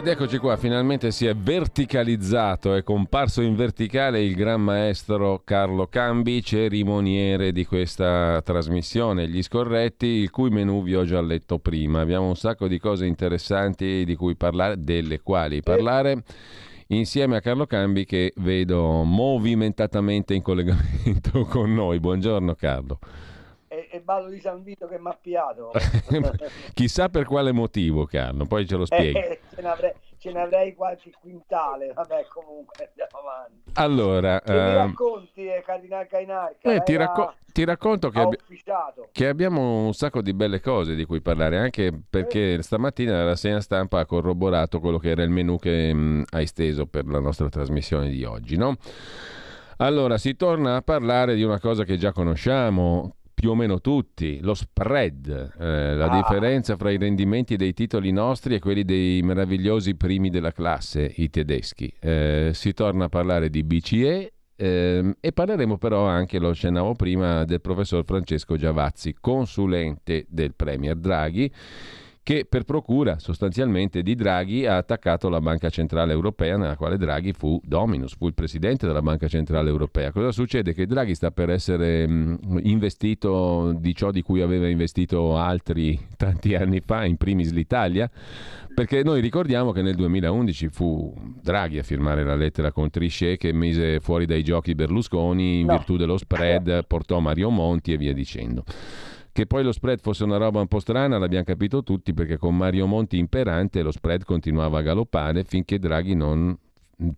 [0.00, 5.88] Ed eccoci qua, finalmente si è verticalizzato, è comparso in verticale il gran maestro Carlo
[5.88, 12.00] Cambi, cerimoniere di questa trasmissione, Gli Scorretti, il cui menù vi ho già letto prima.
[12.00, 16.22] Abbiamo un sacco di cose interessanti di cui parlare, delle quali parlare
[16.86, 22.00] insieme a Carlo Cambi che vedo movimentatamente in collegamento con noi.
[22.00, 22.98] Buongiorno Carlo
[24.00, 25.70] e ballo di San Vito che mi ha piato.
[26.74, 29.18] Chissà per quale motivo, Carlo, poi ce lo spieghi.
[29.18, 33.70] Eh, ce, n'avrei, ce n'avrei qualche quintale, vabbè comunque andiamo avanti.
[33.74, 34.40] Allora...
[34.40, 34.54] Che uh...
[34.54, 36.72] mi racconti, eh, Cardinal Cainarca?
[36.72, 38.38] Eh, ti, racco- ti, racconto che, abbi-
[39.12, 42.62] che, abbiamo un sacco di belle cose di cui parlare, anche perché eh.
[42.62, 46.46] stamattina la rassegna stampa ha corroborato quello che era il menù che mh, mm, hai
[46.46, 48.76] steso per la nostra trasmissione di oggi, no?
[49.78, 54.38] Allora, si torna a parlare di una cosa che già conosciamo, più o meno tutti,
[54.42, 56.14] lo spread, eh, la ah.
[56.14, 61.30] differenza fra i rendimenti dei titoli nostri e quelli dei meravigliosi primi della classe, i
[61.30, 61.90] tedeschi.
[62.00, 67.46] Eh, si torna a parlare di BCE eh, e parleremo però anche, lo accennavo prima,
[67.46, 71.50] del professor Francesco Giavazzi, consulente del Premier Draghi
[72.30, 77.32] che per procura sostanzialmente di Draghi ha attaccato la Banca Centrale Europea nella quale Draghi
[77.32, 80.12] fu dominus, fu il presidente della Banca Centrale Europea.
[80.12, 80.72] Cosa succede?
[80.72, 86.78] Che Draghi sta per essere investito di ciò di cui aveva investito altri tanti anni
[86.78, 88.08] fa, in primis l'Italia,
[88.72, 91.12] perché noi ricordiamo che nel 2011 fu
[91.42, 95.72] Draghi a firmare la lettera con Trichet che mise fuori dai giochi Berlusconi in no.
[95.72, 98.62] virtù dello spread, portò Mario Monti e via dicendo.
[99.32, 102.56] Che poi lo spread fosse una roba un po' strana l'abbiamo capito tutti perché con
[102.56, 106.56] Mario Monti imperante lo spread continuava a galoppare finché Draghi non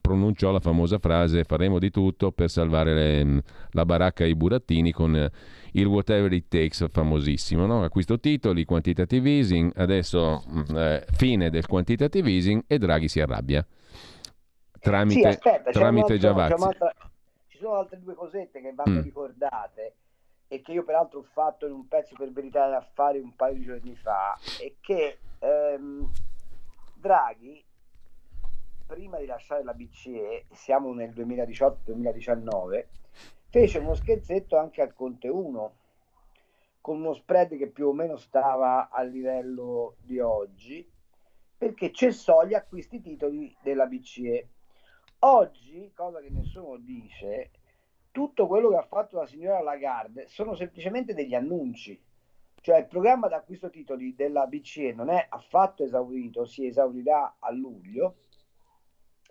[0.01, 5.29] pronunciò la famosa frase faremo di tutto per salvare le, la baracca ai burattini con
[5.73, 7.67] il whatever it takes famosissimo.
[7.67, 7.83] No?
[7.83, 13.67] Acquisto titoli, quantitative easing, adesso mm, eh, fine del quantitative easing e Draghi si arrabbia.
[14.79, 16.69] Tramite, sì, aspetta, tramite Giavazzi.
[17.49, 19.03] Ci sono altre due cosette che vanno mm.
[19.03, 19.95] ricordate
[20.53, 23.55] e che io peraltro ho fatto in un pezzo per verità e affari un paio
[23.55, 26.13] di giorni fa, è che ehm,
[26.93, 27.65] Draghi,
[28.85, 32.85] prima di lasciare la BCE, siamo nel 2018-2019,
[33.49, 35.77] fece uno scherzetto anche al Conte 1,
[36.83, 40.87] con uno spread che più o meno stava a livello di oggi,
[41.57, 44.49] perché cessò gli acquisti titoli della BCE.
[45.21, 47.53] Oggi, cosa che nessuno dice,
[48.13, 52.01] tutto quello che ha fatto la signora Lagarde sono semplicemente degli annunci.
[52.61, 58.19] Cioè il programma d'acquisto titoli della BCE non è affatto esaurito, si esaurirà a luglio.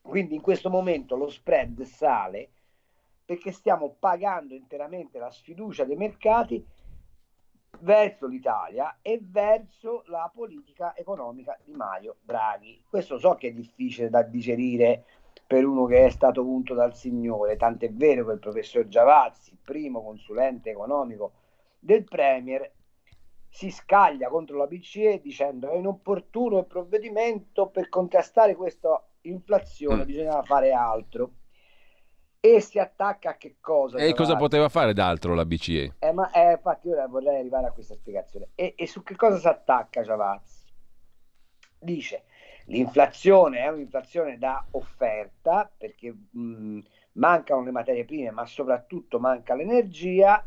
[0.01, 2.49] Quindi in questo momento lo spread sale
[3.23, 6.65] perché stiamo pagando interamente la sfiducia dei mercati
[7.79, 12.83] verso l'Italia e verso la politica economica di Mario Draghi.
[12.89, 15.05] Questo so che è difficile da digerire
[15.51, 20.01] per uno che è stato unto dal Signore, tant'è vero che il professor Giavazzi, primo
[20.01, 21.33] consulente economico
[21.77, 22.71] del Premier,
[23.49, 30.03] si scaglia contro la BCE dicendo che è inopportuno il provvedimento per contrastare questa inflazione,
[30.03, 30.05] mm.
[30.05, 31.31] bisognava fare altro.
[32.39, 33.97] E si attacca a che cosa?
[33.97, 35.95] E cosa poteva fare d'altro la BCE?
[35.99, 38.51] Eh, ma, eh, infatti ora vorrei arrivare a questa spiegazione.
[38.55, 40.63] E, e su che cosa si attacca Giavazzi?
[41.77, 42.23] Dice
[42.71, 46.79] L'inflazione è un'inflazione da offerta perché mh,
[47.13, 50.43] mancano le materie prime, ma soprattutto manca l'energia.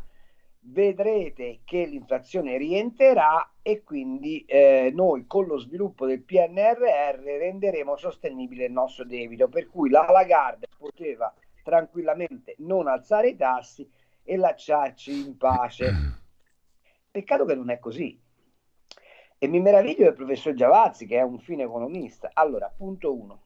[0.67, 8.65] Vedrete che l'inflazione rientrerà e quindi eh, noi con lo sviluppo del PNRR renderemo sostenibile
[8.65, 11.31] il nostro debito, per cui la Lagarde poteva
[11.61, 13.87] tranquillamente non alzare i tassi
[14.23, 15.93] e lasciarci in pace.
[17.11, 18.19] Peccato che non è così.
[19.45, 22.31] E mi meraviglio del professor Giavazzi, che è un fine economista.
[22.33, 23.43] Allora, punto uno.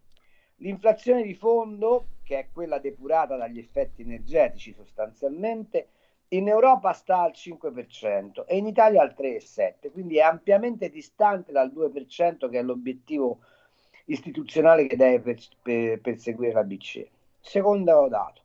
[0.59, 5.89] L'inflazione di fondo, che è quella depurata dagli effetti energetici sostanzialmente,
[6.29, 11.69] in Europa sta al 5% e in Italia al 3,7%, quindi è ampiamente distante dal
[11.69, 13.39] 2% che è l'obiettivo
[14.05, 17.09] istituzionale che deve perseguire la BCE.
[17.41, 18.41] Secondo dato,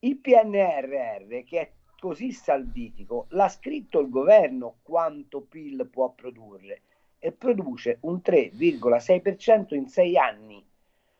[0.00, 6.82] il PNRR, che è così salvitico l'ha scritto il governo quanto PIL può produrre
[7.18, 10.64] e produce un 3,6% in sei anni.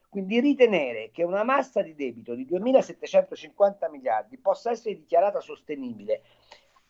[0.08, 6.22] Quindi ritenere che una massa di debito di 2.750 miliardi possa essere dichiarata sostenibile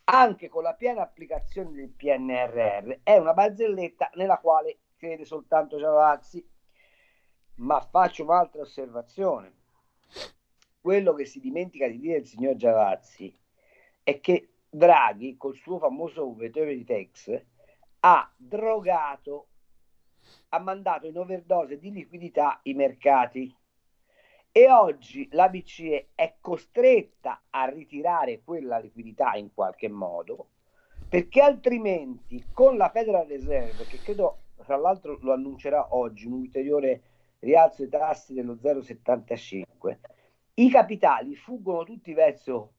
[0.09, 6.47] anche con la piena applicazione del PNRR è una barzelletta nella quale crede soltanto Giavazzi.
[7.57, 9.55] Ma faccio un'altra osservazione.
[10.81, 13.37] Quello che si dimentica di dire il signor Giavazzi
[14.07, 17.43] è che Draghi, col suo famoso Vettori Tax,
[17.99, 19.49] ha drogato,
[20.51, 23.53] ha mandato in overdose di liquidità i mercati.
[24.53, 30.51] E oggi la BCE è costretta a ritirare quella liquidità in qualche modo,
[31.09, 37.03] perché altrimenti con la Federal Reserve, che credo tra l'altro lo annuncerà oggi, un ulteriore
[37.41, 39.99] rialzo dei tassi dello 0,75,
[40.55, 42.76] i capitali fuggono tutti verso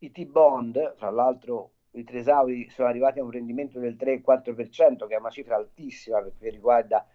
[0.00, 5.18] i T-bond, tra l'altro i tresauri sono arrivati a un rendimento del 3-4%, che è
[5.18, 7.06] una cifra altissima perché riguarda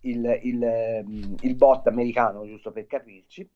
[0.00, 3.48] il, il, il bot americano, giusto per capirci.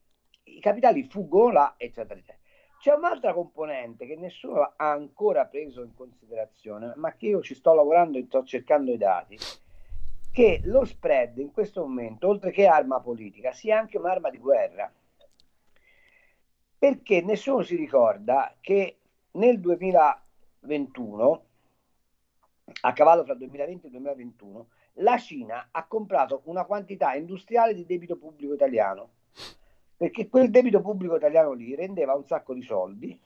[0.45, 2.39] I capitali fuggono là, eccetera, eccetera.
[2.81, 7.75] C'è un'altra componente che nessuno ha ancora preso in considerazione, ma che io ci sto
[7.75, 9.37] lavorando e sto cercando i dati,
[10.33, 14.91] che lo spread in questo momento, oltre che arma politica, sia anche un'arma di guerra.
[16.81, 18.97] Perché nessuno si ricorda che
[19.33, 20.25] nel 2000
[20.61, 21.45] 2021,
[22.83, 27.75] a cavallo tra il 2020 e il 2021, la Cina ha comprato una quantità industriale
[27.75, 29.11] di debito pubblico italiano,
[29.97, 33.19] perché quel debito pubblico italiano lì rendeva un sacco di soldi,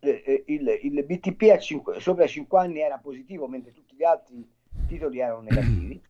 [0.00, 4.04] eh, eh, il, il BTP a 5, sopra 5 anni era positivo, mentre tutti gli
[4.04, 4.48] altri
[4.86, 6.02] titoli erano negativi.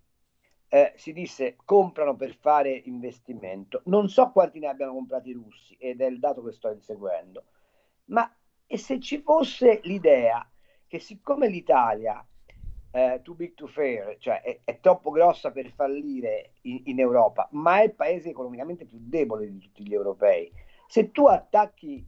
[0.75, 3.83] Eh, si disse comprano per fare investimento.
[3.85, 7.45] Non so quanti ne abbiano comprati i russi ed è il dato che sto inseguendo,
[8.07, 8.29] ma
[8.67, 10.45] e se ci fosse l'idea
[10.89, 12.27] che siccome l'Italia
[12.91, 17.47] eh, too big to fail, cioè è, è troppo grossa per fallire in, in, Europa,
[17.53, 20.53] ma è il paese economicamente più debole di tutti gli europei,
[20.89, 22.05] se tu attacchi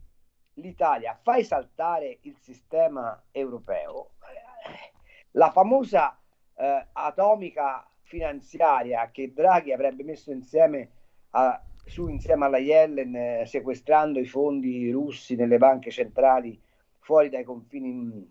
[0.55, 4.91] l'Italia, fai saltare il sistema europeo, eh,
[5.31, 6.19] la famosa
[6.53, 10.89] eh, atomica finanziaria che Draghi avrebbe messo insieme
[11.31, 16.59] a, su insieme alla Yellen eh, sequestrando i fondi russi nelle banche centrali
[16.99, 18.21] fuori dai confini mm,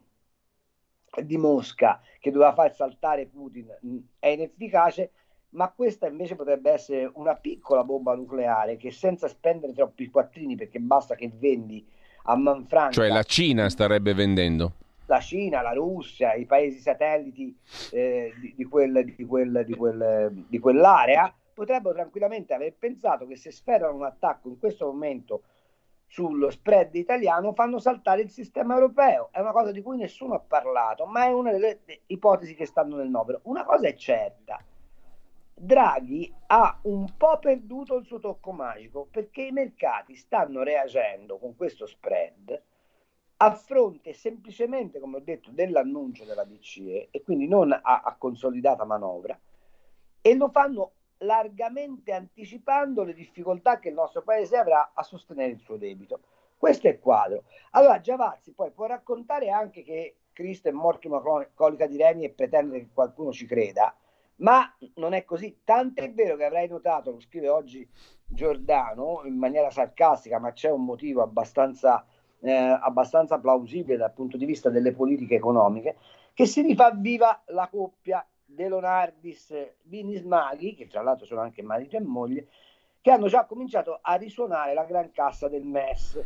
[1.22, 5.10] di Mosca che doveva far saltare Putin mm, è inefficace
[5.50, 10.78] ma questa invece potrebbe essere una piccola bomba nucleare che senza spendere troppi quattrini perché
[10.80, 11.86] basta che vendi
[12.24, 14.72] a Manfranca cioè la Cina starebbe vendendo
[15.06, 17.56] la Cina, la Russia, i paesi satelliti
[17.92, 23.36] eh, di, di, quel, di, quel, di, quel, di quell'area potrebbero tranquillamente aver pensato che
[23.36, 25.42] se sferrano un attacco in questo momento
[26.06, 29.30] sullo spread italiano fanno saltare il sistema europeo.
[29.32, 32.96] È una cosa di cui nessuno ha parlato, ma è una delle ipotesi che stanno
[32.96, 33.40] nel novero.
[33.44, 34.62] Una cosa è certa.
[35.58, 41.56] Draghi ha un po' perduto il suo tocco magico perché i mercati stanno reagendo con
[41.56, 42.62] questo spread
[43.38, 48.84] a fronte semplicemente, come ho detto, dell'annuncio della BCE e quindi non a, a consolidata
[48.84, 49.38] manovra
[50.20, 55.60] e lo fanno largamente anticipando le difficoltà che il nostro paese avrà a sostenere il
[55.60, 56.20] suo debito.
[56.56, 57.44] Questo è il quadro.
[57.72, 62.30] Allora Giavazzi poi può raccontare anche che Cristo è morto una colica di reni e
[62.30, 63.94] pretendere che qualcuno ci creda,
[64.36, 65.60] ma non è così.
[65.64, 67.88] Tanto è vero che avrai notato, lo scrive oggi
[68.26, 72.04] Giordano in maniera sarcastica, ma c'è un motivo abbastanza,
[72.48, 75.96] eh, abbastanza plausibile dal punto di vista delle politiche economiche,
[76.32, 81.62] che si rifà viva la coppia De Leonardis, Vinis Maghi, che tra l'altro sono anche
[81.62, 82.48] marito e moglie,
[83.00, 86.24] che hanno già cominciato a risuonare la gran cassa del MES.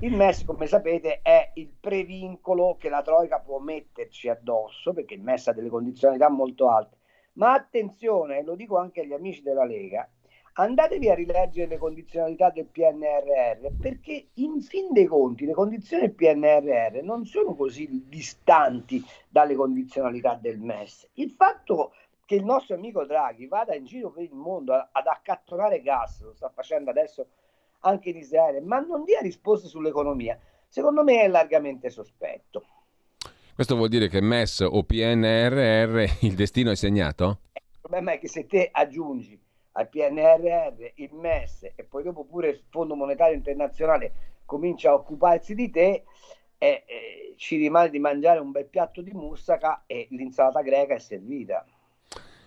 [0.00, 5.22] Il MES, come sapete, è il previncolo che la Troica può metterci addosso, perché il
[5.22, 6.96] MES ha delle condizionalità molto alte.
[7.34, 10.08] Ma attenzione, lo dico anche agli amici della Lega,
[10.54, 16.14] andatevi a rileggere le condizionalità del PNRR perché in fin dei conti le condizioni del
[16.14, 21.08] PNRR non sono così distanti dalle condizionalità del MES.
[21.14, 21.92] Il fatto
[22.24, 26.32] che il nostro amico Draghi vada in giro per il mondo ad accattonare gas, lo
[26.32, 27.26] sta facendo adesso
[27.80, 30.38] anche in Israele, ma non dia risposte sull'economia,
[30.68, 32.64] secondo me è largamente sospetto.
[33.54, 37.40] Questo vuol dire che MES o PNRR il destino è segnato?
[37.52, 39.38] Il problema è che se te aggiungi
[39.80, 44.12] al PNRR, il MES e poi dopo pure il Fondo Monetario Internazionale
[44.44, 46.04] comincia a occuparsi di te,
[46.58, 50.98] e, e, ci rimane di mangiare un bel piatto di moussaka e l'insalata greca è
[50.98, 51.64] servita.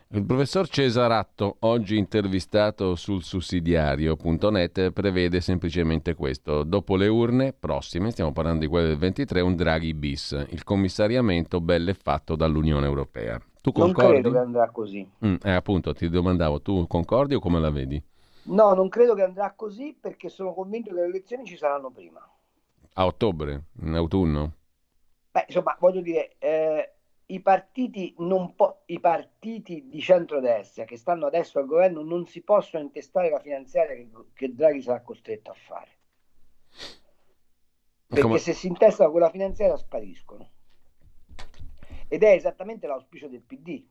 [0.10, 6.62] Il professor Cesaratto, oggi intervistato sul sussidiario.net, prevede semplicemente questo.
[6.62, 11.60] Dopo le urne prossime, stiamo parlando di quelle del 23, un Draghi bis, il commissariamento
[11.62, 13.42] belle fatto dall'Unione Europea.
[13.64, 14.12] Tu concordi?
[14.12, 15.10] Non credo che andrà così.
[15.26, 18.04] Mm, eh, appunto, ti domandavo, tu concordi o come la vedi?
[18.44, 22.20] No, non credo che andrà così perché sono convinto che le elezioni ci saranno prima.
[22.96, 24.52] A ottobre, in autunno?
[25.32, 26.92] Beh, insomma, voglio dire, eh,
[27.28, 28.14] i partiti,
[28.54, 33.40] po- i partiti di centrodestra che stanno adesso al governo non si possono intestare la
[33.40, 35.92] finanziaria che, che Draghi sarà costretto a fare.
[38.08, 38.38] Perché Come...
[38.40, 40.50] se si intestano quella finanziaria spariscono.
[42.14, 43.84] Ed è esattamente l'auspicio del PD.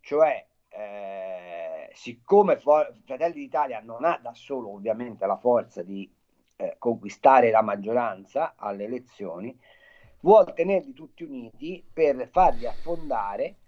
[0.00, 6.12] Cioè, eh, siccome For- Fratelli d'Italia non ha da solo ovviamente la forza di
[6.56, 9.56] eh, conquistare la maggioranza alle elezioni,
[10.22, 13.58] vuole tenerli tutti uniti per farli affondare,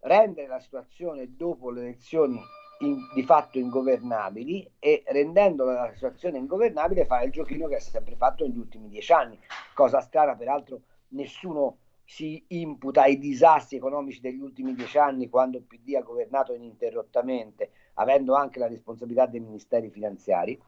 [0.00, 2.38] rendere la situazione dopo le elezioni
[2.80, 8.14] in, di fatto ingovernabili e rendendo la situazione ingovernabile fare il giochino che ha sempre
[8.16, 9.40] fatto negli ultimi dieci anni.
[9.72, 10.82] Cosa strana, peraltro
[11.12, 11.78] nessuno
[12.10, 17.70] si imputa ai disastri economici degli ultimi dieci anni quando il PD ha governato ininterrottamente,
[17.94, 20.58] avendo anche la responsabilità dei ministeri finanziari.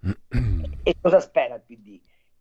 [0.82, 2.00] E cosa spera il PD?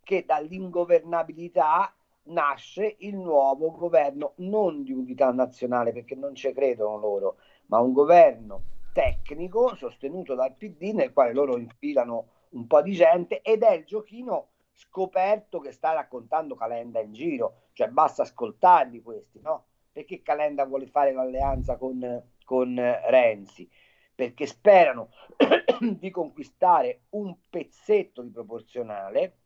[0.09, 1.93] che dall'ingovernabilità
[2.29, 7.35] nasce il nuovo governo non di unità nazionale perché non ci credono loro,
[7.67, 13.43] ma un governo tecnico sostenuto dal PD nel quale loro infilano un po' di gente
[13.43, 14.47] ed è il giochino
[14.79, 19.65] scoperto che sta raccontando Calenda in giro, cioè basta ascoltarli questi, no?
[19.91, 23.69] Perché Calenda vuole fare l'alleanza con, con Renzi?
[24.15, 25.09] Perché sperano
[25.99, 29.37] di conquistare un pezzetto di proporzionale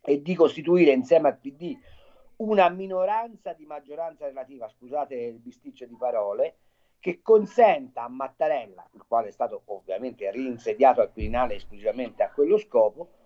[0.00, 1.78] e di costituire insieme al PD
[2.36, 6.58] una minoranza di maggioranza relativa, scusate il bisticcio di parole,
[6.98, 12.58] che consenta a Mattarella, il quale è stato ovviamente reinsediato al Quirinale esclusivamente a quello
[12.58, 13.17] scopo,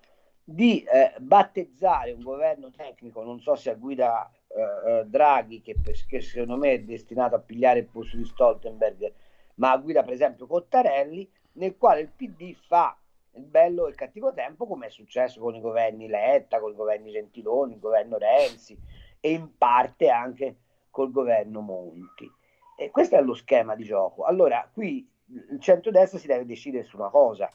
[0.44, 5.76] di eh, battezzare un governo tecnico, non so se a guida eh, eh Draghi, che,
[6.08, 9.12] che, secondo me è destinato a pigliare il posto di Stoltenberg,
[9.56, 12.96] ma a guida per esempio Cottarelli, nel quale il PD fa
[13.34, 16.76] il bello e il cattivo tempo, come è successo con i governi Letta, con i
[16.76, 18.78] governi Gentiloni, il governo Renzi
[19.20, 20.56] e in parte anche
[20.90, 22.30] col governo Monti.
[22.76, 24.24] E questo è lo schema di gioco.
[24.24, 25.08] Allora, qui
[25.50, 27.48] il centrodestra si deve decidere su una cosa.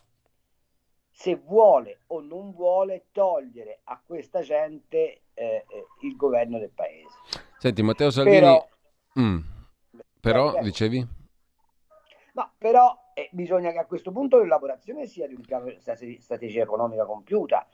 [1.20, 7.18] Se vuole o non vuole togliere a questa gente eh, eh il governo del paese.
[7.58, 8.38] Senti, Matteo Salvini...
[8.38, 8.68] Però,
[9.20, 9.40] mm.
[10.22, 11.08] però dicevi?
[12.34, 16.62] No, però eh, bisogna che a questo punto l'elaborazione sia di un piano di strategia
[16.62, 17.66] economica compiuta.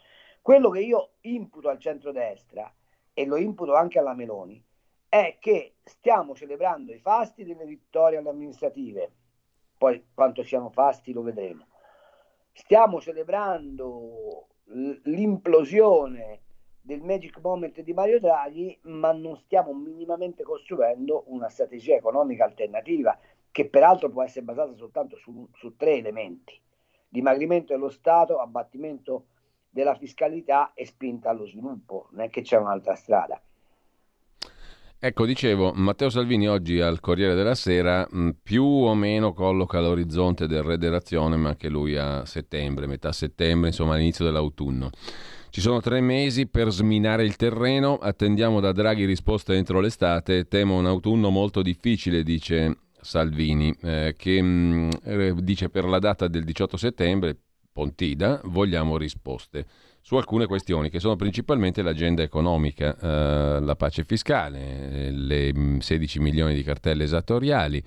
[0.42, 2.74] Quello che io imputo al centrodestra
[3.14, 4.64] e lo imputo anche alla Meloni
[5.10, 9.12] è che stiamo celebrando i fasti delle vittorie alle amministrative,
[9.78, 11.68] poi quanto siano fasti lo vedremo.
[12.56, 16.42] Stiamo celebrando l'implosione
[16.80, 23.18] del magic moment di Mario Draghi, ma non stiamo minimamente costruendo una strategia economica alternativa
[23.50, 26.60] che peraltro può essere basata soltanto su, su tre elementi,
[27.10, 29.26] dimagrimento dello Stato, abbattimento
[29.70, 33.42] della fiscalità e spinta allo sviluppo, non è che c'è un'altra strada.
[35.06, 40.48] Ecco, dicevo, Matteo Salvini oggi al Corriere della Sera mh, più o meno colloca l'orizzonte
[40.48, 44.92] del re dell'azione, ma anche lui a settembre, metà settembre, insomma all'inizio dell'autunno.
[45.50, 50.78] Ci sono tre mesi per sminare il terreno, attendiamo da Draghi risposte entro l'estate, temo
[50.78, 56.30] un autunno molto difficile, dice Salvini, eh, che mh, mm, eh, dice per la data
[56.30, 57.38] del 18 settembre,
[57.74, 59.66] Pontida, vogliamo risposte
[60.06, 66.22] su alcune questioni che sono principalmente l'agenda economica, eh, la pace fiscale, le 16 mm,
[66.22, 67.82] milioni di cartelle esattoriali,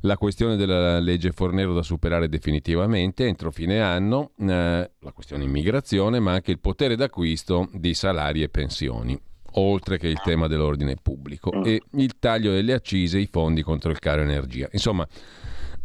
[0.00, 6.18] la questione della legge Fornero da superare definitivamente entro fine anno, eh, la questione immigrazione,
[6.18, 9.20] ma anche il potere d'acquisto di salari e pensioni
[9.54, 11.62] oltre che il tema dell'ordine pubblico mm.
[11.64, 14.68] e il taglio delle accise e i fondi contro il caro energia.
[14.70, 15.06] Insomma,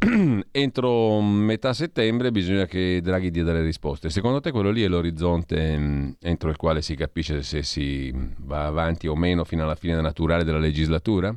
[0.52, 4.10] entro metà settembre bisogna che Draghi dia delle risposte.
[4.10, 8.66] Secondo te quello lì è l'orizzonte mm, entro il quale si capisce se si va
[8.66, 11.36] avanti o meno fino alla fine naturale della legislatura?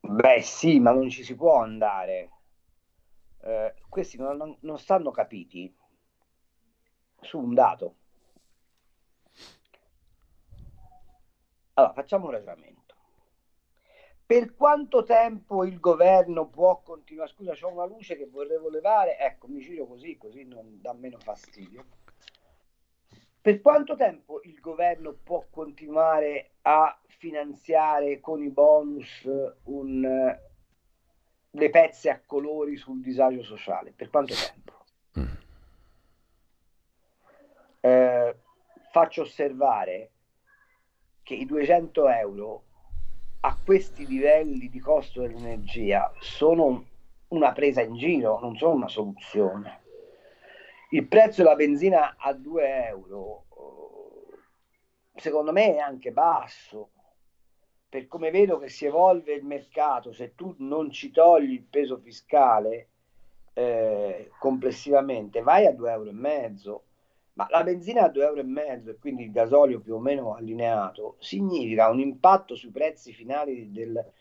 [0.00, 2.30] Beh sì, ma non ci si può andare.
[3.42, 5.72] Eh, questi non, non stanno capiti
[7.20, 7.94] su un dato
[11.74, 12.73] Allora, facciamo un ragionamento.
[14.26, 17.28] Per quanto tempo il governo può continuare?
[17.30, 19.18] Scusa, c'ho una luce che vorrei levare.
[19.18, 21.84] Ecco, mi giro così, così non dà meno fastidio.
[23.38, 29.28] Per quanto tempo il governo può continuare a finanziare con i bonus
[29.64, 30.38] un,
[31.50, 33.92] le pezze a colori sul disagio sociale.
[33.92, 34.84] Per quanto tempo?
[35.20, 35.34] Mm.
[37.80, 38.36] Eh,
[38.90, 40.10] faccio osservare
[41.22, 42.64] che i 200 euro
[43.46, 46.86] a questi livelli di costo dell'energia sono
[47.28, 49.82] una presa in giro, non sono una soluzione.
[50.90, 53.44] Il prezzo della benzina a 2 euro
[55.14, 56.90] secondo me è anche basso
[57.88, 61.98] per come vedo che si evolve il mercato, se tu non ci togli il peso
[61.98, 62.88] fiscale
[63.52, 66.84] eh, complessivamente, vai a 2,5 euro.
[67.34, 71.90] Ma la benzina a 2,5 euro e quindi il gasolio più o meno allineato significa
[71.90, 74.12] un impatto sui prezzi finali del,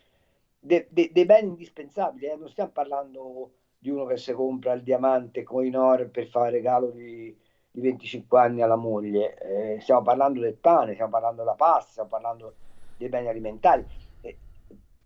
[0.60, 2.26] de, de, dei beni indispensabili.
[2.26, 2.36] Eh?
[2.36, 7.36] Non stiamo parlando di uno che si compra il diamante Coinor per fare regalo di,
[7.70, 12.10] di 25 anni alla moglie, eh, stiamo parlando del pane, stiamo parlando della pasta, stiamo
[12.10, 12.56] parlando
[12.98, 13.86] dei beni alimentari.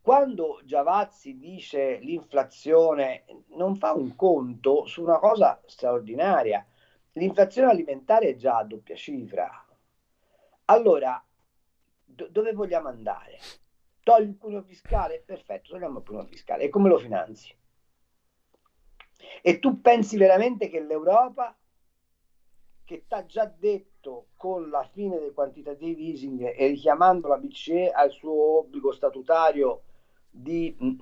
[0.01, 6.65] Quando Giavazzi dice l'inflazione non fa un conto su una cosa straordinaria.
[7.17, 9.49] L'inflazione alimentare è già a doppia cifra.
[10.65, 11.23] Allora,
[12.03, 13.39] do- dove vogliamo andare?
[14.03, 15.23] Togli il cuneo fiscale?
[15.25, 16.63] Perfetto, togliamo il cuneo fiscale.
[16.63, 17.55] E come lo finanzi?
[19.41, 21.57] E tu pensi veramente che l'Europa,
[22.83, 27.89] che ti ha già detto con la fine del quantitative easing e richiamando la BCE
[27.89, 29.81] al suo obbligo statutario
[30.29, 30.99] di mm,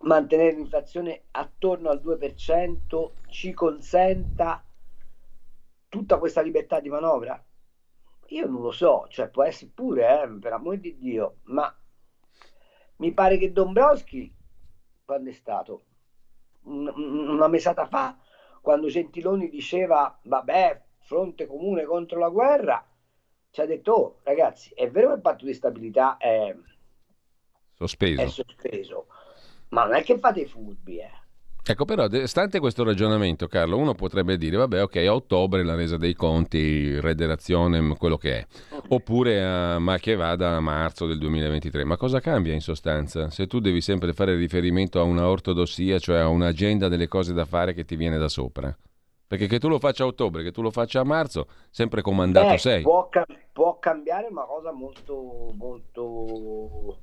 [0.00, 4.65] mantenere l'inflazione attorno al 2% ci consenta
[5.88, 7.42] tutta questa libertà di manovra?
[8.28, 11.72] Io non lo so, cioè può essere pure, eh, per amore di Dio, ma
[12.96, 14.34] mi pare che Dombrowski,
[15.04, 15.84] quando è stato?
[16.62, 18.18] Una mesata fa,
[18.60, 22.84] quando Gentiloni diceva, vabbè, fronte comune contro la guerra,
[23.50, 26.54] ci ha detto, oh, ragazzi, è vero che il patto di stabilità è
[27.74, 29.06] sospeso, è sospeso
[29.68, 31.10] ma non è che fate i furbi, eh.
[31.68, 35.96] Ecco, però, stante questo ragionamento, Carlo, uno potrebbe dire, vabbè, ok, a ottobre la resa
[35.96, 38.46] dei conti, rederazione, quello che è,
[38.90, 41.82] oppure a, ma che vada a marzo del 2023.
[41.82, 43.30] Ma cosa cambia in sostanza?
[43.30, 47.44] Se tu devi sempre fare riferimento a una ortodossia, cioè a un'agenda delle cose da
[47.44, 48.72] fare che ti viene da sopra.
[49.26, 52.50] Perché che tu lo faccia a ottobre, che tu lo faccia a marzo, sempre comandato
[52.50, 52.82] Beh, sei.
[52.82, 53.08] Può,
[53.52, 56.98] può, cambiare una cosa molto, molto,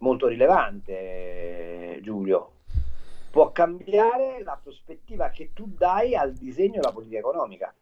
[0.00, 2.50] molto rilevante, Giulio.
[3.30, 7.74] Può cambiare la prospettiva che tu dai al disegno della politica economica.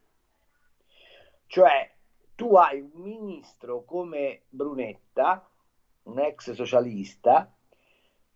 [1.46, 1.90] Cioè,
[2.34, 5.48] tu hai un ministro come Brunetta,
[6.04, 7.52] un ex socialista,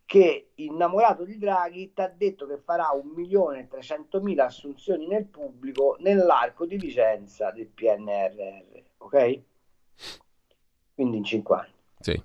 [0.04, 6.78] che innamorato di Draghi ti ha detto che farà 1.300.000 assunzioni nel pubblico nell'arco di
[6.78, 9.40] licenza del PNRR, ok?
[10.94, 11.74] Quindi in 5 anni.
[12.00, 12.22] Sì.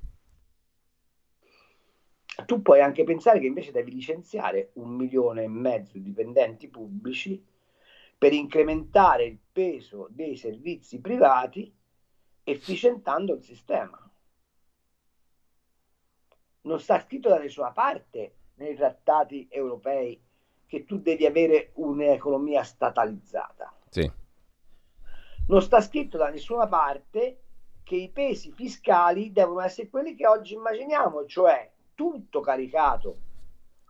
[2.45, 7.43] Tu puoi anche pensare che invece devi licenziare un milione e mezzo di dipendenti pubblici
[8.17, 11.73] per incrementare il peso dei servizi privati
[12.43, 14.07] efficientando il sistema
[16.67, 20.21] non sta scritto da nessuna parte nei trattati europei
[20.67, 23.73] che tu devi avere un'economia statalizzata.
[23.89, 24.11] Sì.
[25.47, 27.41] Non sta scritto da nessuna parte
[27.83, 33.17] che i pesi fiscali devono essere quelli che oggi immaginiamo, cioè tutto caricato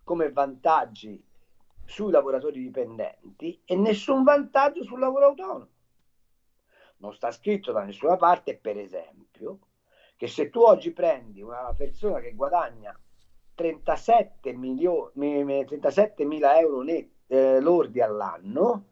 [0.06, 1.22] come vantaggi
[1.84, 5.68] sui lavoratori dipendenti e nessun vantaggio sul lavoro autonomo.
[7.00, 9.60] Non sta scritto da nessuna parte, per esempio,
[10.16, 12.98] che se tu oggi prendi una persona che guadagna
[13.54, 18.86] 37 milioni, 37 mila euro net, eh, lordi all'anno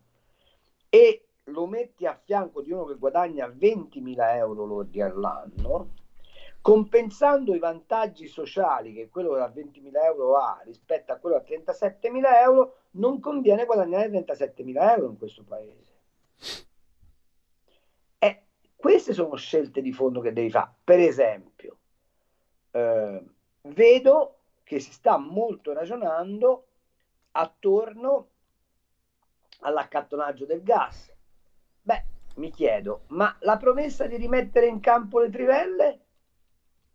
[0.89, 5.91] e lo metti a fianco di uno che guadagna 20 mila euro lordi all'anno,
[6.65, 11.43] compensando i vantaggi sociali che quello da 20 mila euro ha rispetto a quello da
[11.43, 15.93] 37 mila euro, non conviene guadagnare 37 mila euro in questo paese.
[18.75, 20.73] Queste sono scelte di fondo che devi fare.
[20.83, 21.77] Per esempio,
[22.71, 23.23] eh,
[23.61, 26.67] vedo che si sta molto ragionando
[27.31, 28.29] attorno
[29.59, 31.11] all'accattonaggio del gas.
[31.81, 36.04] Beh, mi chiedo, ma la promessa di rimettere in campo le trivelle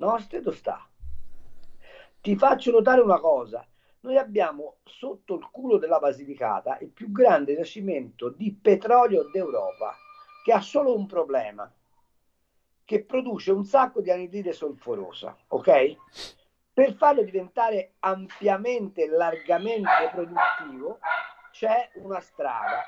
[0.00, 0.84] nostre dove sta?
[2.20, 3.64] Ti faccio notare una cosa.
[4.00, 9.94] Noi abbiamo sotto il culo della Basilicata il più grande giacimento di petrolio d'Europa,
[10.42, 11.70] che ha solo un problema
[12.84, 15.96] che produce un sacco di anidride solforosa, ok?
[16.72, 20.98] Per farlo diventare ampiamente largamente produttivo
[21.52, 22.82] c'è una strada,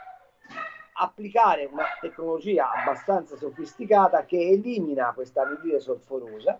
[0.94, 6.58] applicare una tecnologia abbastanza sofisticata che elimina questa anidride solforosa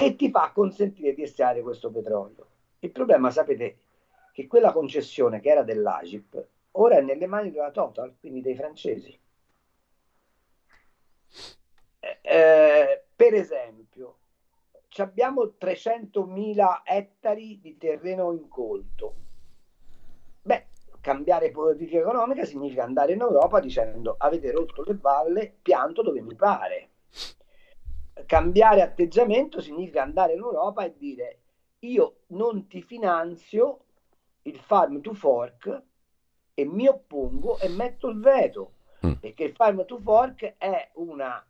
[0.00, 2.46] e ti fa consentire di estrarre questo petrolio.
[2.78, 3.78] Il problema, sapete,
[4.32, 9.18] che quella concessione che era dell'Agip ora è nelle mani della Total, quindi dei francesi.
[11.98, 14.18] Eh, eh per esempio,
[14.98, 19.14] abbiamo 300.000 ettari di terreno incolto.
[20.42, 20.66] Beh,
[21.00, 26.36] cambiare politica economica significa andare in Europa dicendo avete rotto le balle, pianto dove mi
[26.36, 26.90] pare.
[28.26, 31.38] Cambiare atteggiamento significa andare in Europa e dire
[31.80, 33.84] io non ti finanzio
[34.42, 35.82] il farm to fork
[36.54, 38.72] e mi oppongo e metto il veto
[39.06, 39.12] mm.
[39.12, 41.44] perché il farm to fork è una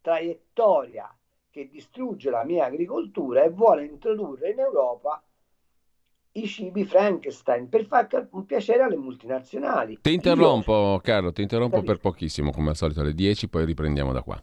[0.00, 1.16] traiettoria
[1.50, 5.22] che distrugge la mia agricoltura e vuole introdurre in Europa
[6.32, 9.98] i cibi Frankenstein per far un piacere alle multinazionali.
[10.00, 10.98] Ti interrompo.
[11.02, 14.42] Carlo, ti interrompo per pochissimo, come al solito alle 10, poi riprendiamo da qua.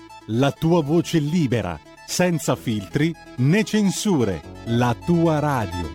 [0.27, 5.89] la tua voce libera, senza filtri né censure, la tua radio.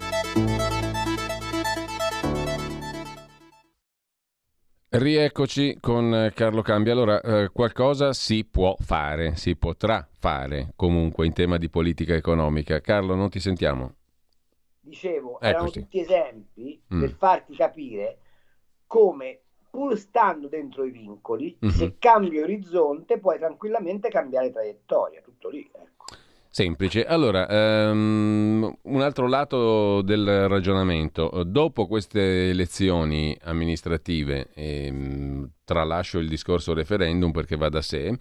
[4.89, 6.91] Rieccoci con Carlo Cambi.
[6.91, 12.81] Allora, eh, qualcosa si può fare, si potrà fare comunque in tema di politica economica.
[12.81, 13.95] Carlo, non ti sentiamo.
[14.81, 15.49] Dicevo, Eccoci.
[15.49, 17.01] erano tutti esempi mm.
[17.01, 18.19] per farti capire
[18.87, 19.41] come
[19.77, 21.75] pur stando dentro i vincoli, mm-hmm.
[21.75, 25.69] se cambi orizzonte puoi tranquillamente cambiare traiettoria, tutto lì.
[25.71, 26.17] Ecco.
[26.49, 27.05] Semplice.
[27.05, 27.47] Allora,
[27.91, 31.43] um, un altro lato del ragionamento.
[31.45, 38.17] Dopo queste elezioni amministrative, ehm, tralascio il discorso referendum perché va da sé,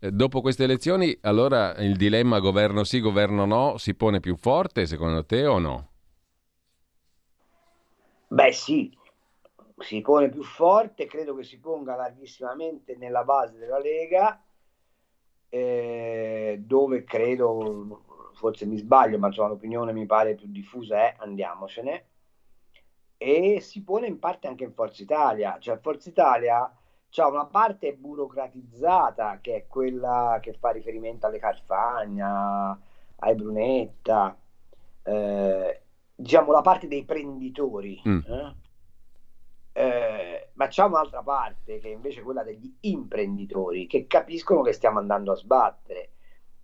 [0.00, 4.86] eh, dopo queste elezioni, allora il dilemma governo sì, governo no si pone più forte
[4.86, 5.90] secondo te o no?
[8.26, 8.90] Beh sì,
[9.78, 14.42] si pone più forte, credo che si ponga larghissimamente nella base della Lega
[15.48, 22.06] eh, dove credo, forse mi sbaglio, ma insomma, l'opinione mi pare più diffusa è andiamocene,
[23.18, 26.70] e si pone in parte anche in Forza Italia, cioè Forza Italia
[27.08, 32.78] c'è una parte burocratizzata che è quella che fa riferimento alle Carfagna,
[33.16, 34.36] ai Brunetta,
[35.02, 35.82] eh,
[36.14, 38.02] diciamo la parte dei prenditori.
[38.06, 38.18] Mm.
[38.26, 38.54] Eh?
[39.78, 44.98] Eh, ma c'è un'altra parte che è invece quella degli imprenditori che capiscono che stiamo
[44.98, 46.12] andando a sbattere.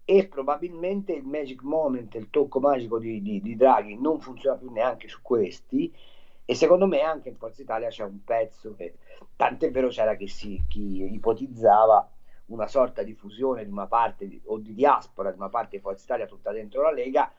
[0.03, 4.71] E probabilmente il magic moment, il tocco magico di, di, di Draghi non funziona più
[4.71, 5.95] neanche su questi.
[6.43, 8.97] E secondo me anche in Forza Italia c'è un pezzo che
[9.37, 12.11] tant'è vero c'era che si, chi ipotizzava
[12.47, 15.83] una sorta di fusione di una parte di, o di diaspora di una parte di
[15.83, 17.31] Forza Italia tutta dentro la Lega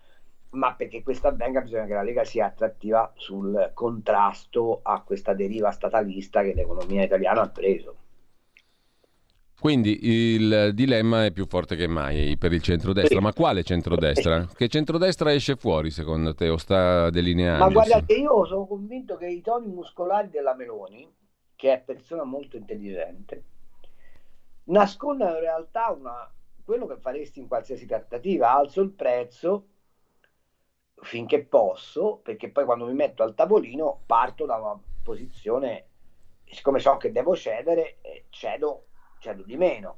[0.54, 5.72] ma perché questo avvenga bisogna che la Lega sia attrattiva sul contrasto a questa deriva
[5.72, 7.96] statalista che l'economia italiana ha preso.
[9.60, 13.24] Quindi il dilemma è più forte che mai per il centrodestra, sì.
[13.24, 14.46] ma quale centrodestra?
[14.54, 17.64] Che centrodestra esce fuori secondo te o sta delineando?
[17.64, 21.10] Ma guardate, io sono convinto che i toni muscolari della Meloni,
[21.56, 23.44] che è persona molto intelligente,
[24.66, 26.30] nascondono in realtà una,
[26.66, 29.68] quello che faresti in qualsiasi trattativa, alzo il prezzo
[31.04, 35.86] finché posso, perché poi quando mi metto al tavolino parto da una posizione,
[36.46, 38.86] siccome so che devo cedere, eh, cedo,
[39.20, 39.98] cedo di meno.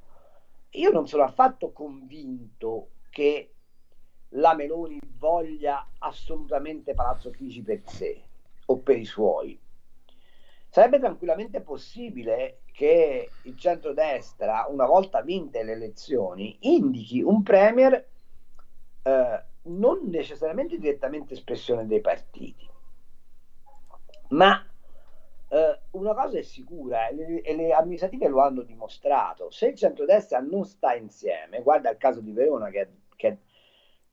[0.71, 3.53] Io non sono affatto convinto che
[4.29, 8.21] la Meloni voglia assolutamente Palazzo Chigi per sé
[8.65, 9.57] o per i suoi.
[10.67, 18.05] Sarebbe tranquillamente possibile che il centrodestra, una volta vinte le elezioni, indichi un premier
[19.03, 22.67] eh, non necessariamente direttamente espressione dei partiti,
[24.29, 24.65] ma
[25.47, 29.75] eh, una cosa è sicura, e le, e le, amministrative lo hanno dimostrato, se il
[29.75, 33.37] centrodestra non sta insieme, guarda il caso di Verona che, che,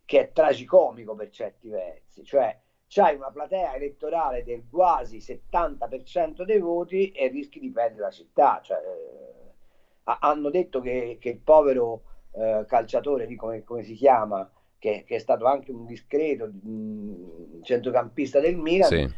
[0.05, 2.59] che è tragicomico per certi versi, cioè
[2.93, 8.61] c'hai una platea elettorale del quasi 70% dei voti e rischi di perdere la città.
[8.63, 14.47] Cioè, eh, hanno detto che, che il povero eh, calciatore, come, come si chiama,
[14.83, 19.09] che, che, è stato anche un discreto mh, mm, centrocampista del Milan, sì.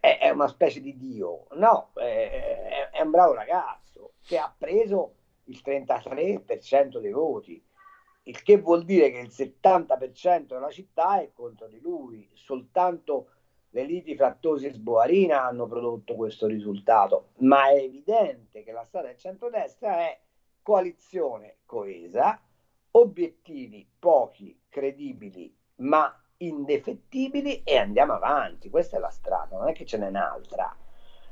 [0.00, 1.44] è, è, una specie di dio.
[1.56, 7.62] No, è, è, un bravo ragazzo che ha preso il 33% dei voti.
[8.22, 13.28] il che vuol dire che il 70% della città è contro di lui, soltanto
[13.68, 18.86] le liti fra Tosi e Sboarina hanno prodotto questo risultato, ma è evidente che la
[18.86, 20.18] strada del centrodestra è
[20.62, 22.40] coalizione coesa,
[22.92, 28.70] obiettivi pochi, credibili, ma indefettibili e andiamo avanti.
[28.70, 30.74] Questa è la strada, non è che ce n'è un'altra.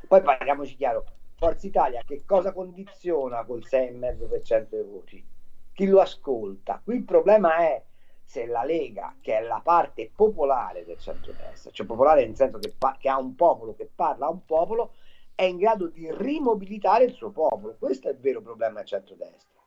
[0.06, 5.26] Poi parliamoci chiaro, Forza Italia che cosa condiziona col 6,5% dei voti?
[5.72, 6.80] Chi lo ascolta?
[6.84, 7.82] Qui il problema è
[8.22, 12.72] se la Lega, che è la parte popolare del centro-destra, cioè popolare nel senso che,
[12.78, 14.92] pa- che ha un popolo, che parla a un popolo,
[15.34, 17.74] è in grado di rimobilitare il suo popolo.
[17.76, 19.60] Questo è il vero problema del centro-destra.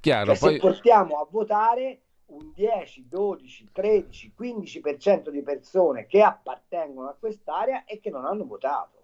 [0.00, 0.52] Chiaro, cioè, poi...
[0.54, 7.84] Se portiamo a votare un 10, 12, 13, 15% di persone che appartengono a quest'area
[7.84, 8.96] e che non hanno votato.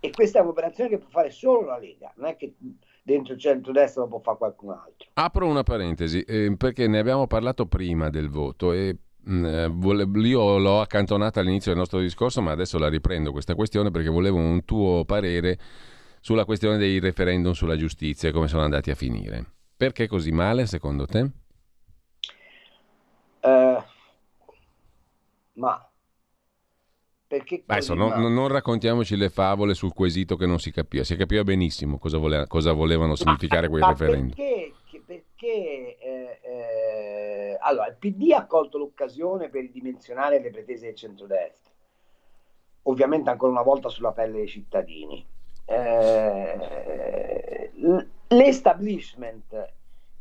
[0.00, 2.54] E questa è un'operazione che può fare solo la Lega, non è che
[3.02, 5.08] dentro il centro-destra lo può fare qualcun altro.
[5.14, 8.96] Apro una parentesi, eh, perché ne abbiamo parlato prima del voto e
[9.28, 13.90] mm, eh, io l'ho accantonata all'inizio del nostro discorso, ma adesso la riprendo questa questione
[13.90, 15.58] perché volevo un tuo parere
[16.20, 19.44] sulla questione dei referendum sulla giustizia e come sono andati a finire.
[19.76, 21.30] Perché così male secondo te?
[23.40, 23.82] Uh,
[25.54, 25.90] ma
[27.30, 31.44] perché Adesso non, non, raccontiamoci le favole sul quesito che non si capiva, si capiva
[31.44, 34.34] benissimo cosa, voleva, cosa volevano significare ma, quei ma referendum.
[34.34, 34.72] Perché,
[35.06, 41.70] perché eh, eh, allora, il PD ha colto l'occasione per ridimensionare le pretese del centrodestra,
[42.82, 45.24] ovviamente ancora una volta sulla pelle dei cittadini.
[45.66, 47.70] Eh,
[48.26, 49.69] l'establishment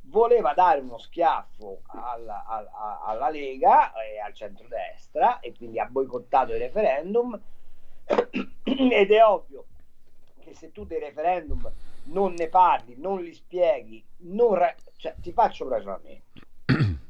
[0.10, 6.54] voleva dare uno schiaffo alla, alla, alla Lega e al centrodestra e quindi ha boicottato
[6.54, 7.40] il referendum
[8.64, 9.66] ed è ovvio
[10.40, 11.72] che se tu dei referendum
[12.06, 16.42] non ne parli, non li spieghi, non ra- cioè, ti faccio un ragionamento.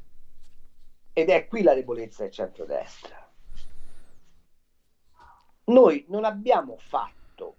[1.12, 3.28] Ed è qui la debolezza del centrodestra.
[5.64, 7.56] Noi non abbiamo fatto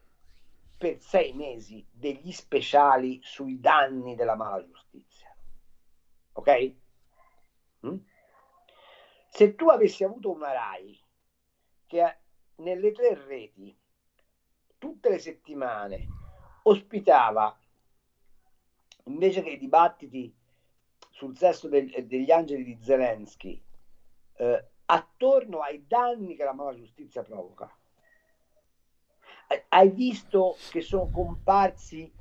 [0.78, 5.11] per sei mesi degli speciali sui danni della mala giustizia
[6.34, 6.76] ok?
[7.86, 7.98] Mm?
[9.30, 11.00] Se tu avessi avuto una RAI
[11.86, 12.18] che
[12.56, 13.78] nelle tre reti
[14.78, 16.08] tutte le settimane
[16.64, 17.58] ospitava
[19.06, 20.36] invece che i dibattiti
[21.10, 23.64] sul sesso del, degli angeli di Zelensky
[24.34, 27.74] eh, attorno ai danni che la mala giustizia provoca
[29.70, 32.12] hai visto che sono comparsi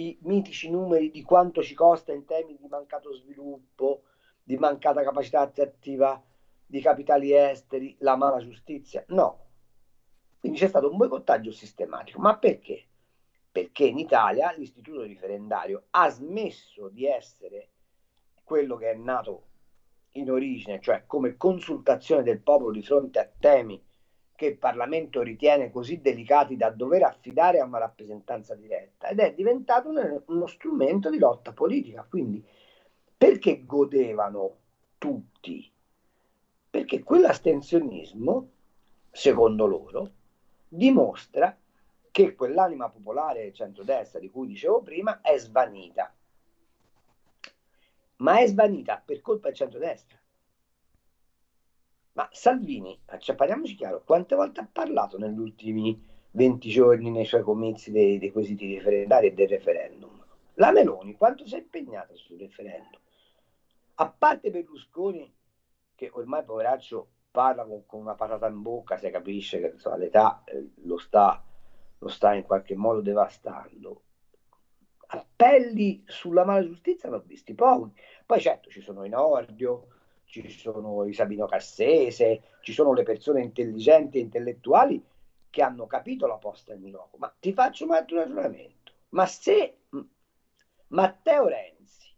[0.00, 4.02] i mitici numeri di quanto ci costa in termini di mancato sviluppo,
[4.42, 6.22] di mancata capacità attrattiva
[6.66, 9.04] di capitali esteri, la mala giustizia?
[9.08, 9.46] No.
[10.38, 12.20] Quindi c'è stato un boicottaggio sistematico.
[12.20, 12.86] Ma perché?
[13.50, 17.70] Perché in Italia l'istituto riferendario ha smesso di essere
[18.42, 19.48] quello che è nato
[20.14, 23.80] in origine, cioè come consultazione del popolo di fronte a temi
[24.40, 29.34] che il Parlamento ritiene così delicati da dover affidare a una rappresentanza diretta ed è
[29.34, 32.06] diventato uno strumento di lotta politica.
[32.08, 32.42] Quindi
[33.18, 34.56] perché godevano
[34.96, 35.70] tutti?
[36.70, 38.48] Perché quell'astensionismo,
[39.10, 40.10] secondo loro,
[40.66, 41.54] dimostra
[42.10, 46.10] che quell'anima popolare centrodestra di cui dicevo prima è svanita.
[48.16, 50.19] Ma è svanita per colpa del centrodestra
[52.20, 53.00] ma Salvini,
[53.34, 58.30] parliamoci chiaro, quante volte ha parlato negli ultimi 20 giorni nei suoi comizi dei, dei
[58.30, 60.22] quesiti referendari e del referendum?
[60.54, 63.00] La Meloni, quanto si è impegnata sul referendum?
[63.94, 65.34] A parte Berlusconi,
[65.94, 70.42] che ormai poveraccio parla con, con una patata in bocca, si capisce che insomma, l'età
[70.44, 71.42] eh, lo, sta,
[71.96, 74.02] lo sta in qualche modo devastando.
[75.06, 77.98] Appelli sulla mala giustizia ne visti pochi.
[78.26, 79.86] Poi certo ci sono i Nordio,
[80.30, 85.04] ci sono i Sabino Cassese, ci sono le persone intelligenti e intellettuali
[85.50, 87.16] che hanno capito la posta in gioco.
[87.18, 88.92] Ma ti faccio un altro ragionamento.
[89.10, 89.78] Ma se
[90.88, 92.14] Matteo Renzi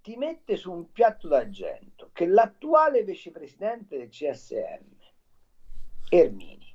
[0.00, 4.96] ti mette su un piatto d'argento che l'attuale vicepresidente del CSM,
[6.08, 6.74] Ermini,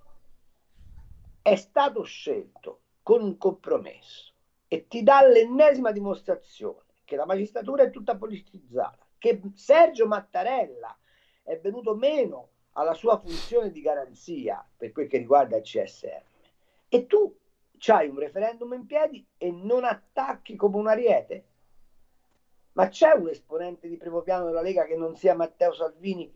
[1.42, 4.34] è stato scelto con un compromesso
[4.68, 10.98] e ti dà l'ennesima dimostrazione che la magistratura è tutta politizzata, che Sergio Mattarella
[11.44, 16.24] è venuto meno alla sua funzione di garanzia per quel che riguarda il CSM
[16.90, 17.36] e tu
[17.78, 21.46] c'hai un referendum in piedi e non attacchi come un ariete?
[22.74, 26.32] Ma c'è un esponente di primo piano della Lega che non sia Matteo Salvini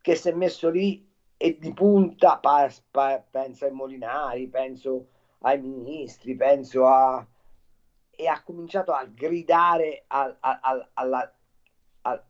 [0.00, 5.08] che si è messo lì e di punta pa, pa, penso ai Molinari, penso
[5.40, 7.26] ai ministri, penso a...
[8.10, 11.34] e ha cominciato a gridare al, al, alla a,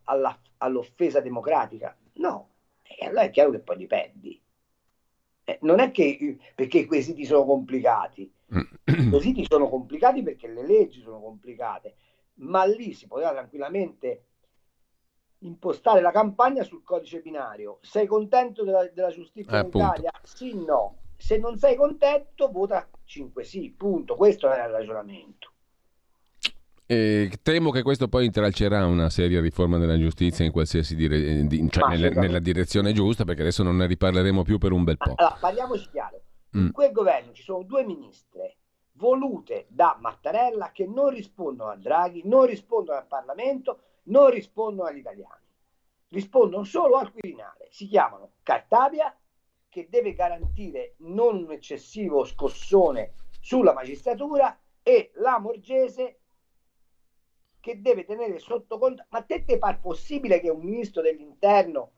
[0.04, 1.96] alla, all'offesa democratica?
[2.14, 2.50] No,
[2.82, 4.42] e allora è chiaro che poi dipendi.
[5.44, 8.32] Eh, non è che perché i quesiti sono complicati,
[8.84, 11.96] i quesiti sono complicati perché le leggi sono complicate,
[12.34, 14.26] ma lì si poteva tranquillamente
[15.38, 17.78] impostare la campagna sul codice binario.
[17.82, 20.10] Sei contento della, della giustizia eh, in Italia?
[20.22, 20.98] Sì, no.
[21.16, 24.16] Se non sei contento, vota 5 sì, punto.
[24.16, 25.52] Questo era il ragionamento.
[26.86, 31.68] E temo che questo poi intralcerà una seria riforma della giustizia in qualsiasi dire- di-
[31.70, 35.14] cioè nelle, nella direzione giusta, perché adesso non ne riparleremo più per un bel po'.
[35.16, 36.20] Allora, parliamoci chiaro.
[36.52, 36.70] In mm.
[36.70, 38.56] quel governo ci sono due ministre
[38.92, 44.98] volute da Mattarella che non rispondono a Draghi, non rispondono al Parlamento, non rispondono agli
[44.98, 45.42] italiani.
[46.08, 47.68] Rispondono solo al Quirinale.
[47.70, 49.16] Si chiamano Cartabia,
[49.68, 56.18] che deve garantire non un eccessivo scossone sulla magistratura, e la Morgese,
[57.64, 59.08] che deve tenere sotto controllo.
[59.08, 61.92] Ma te ti pare possibile che un ministro dell'interno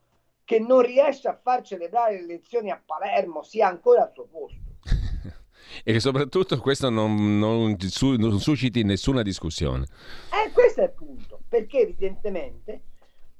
[0.45, 4.61] che non riesce a far celebrare le elezioni a Palermo sia ancora al suo posto?
[5.83, 9.87] e che soprattutto questo non, non, non susciti nessuna discussione.
[10.31, 12.83] Eh, questo è il punto, perché evidentemente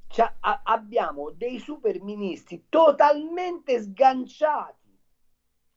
[0.09, 4.99] cioè, a, abbiamo dei super ministri totalmente sganciati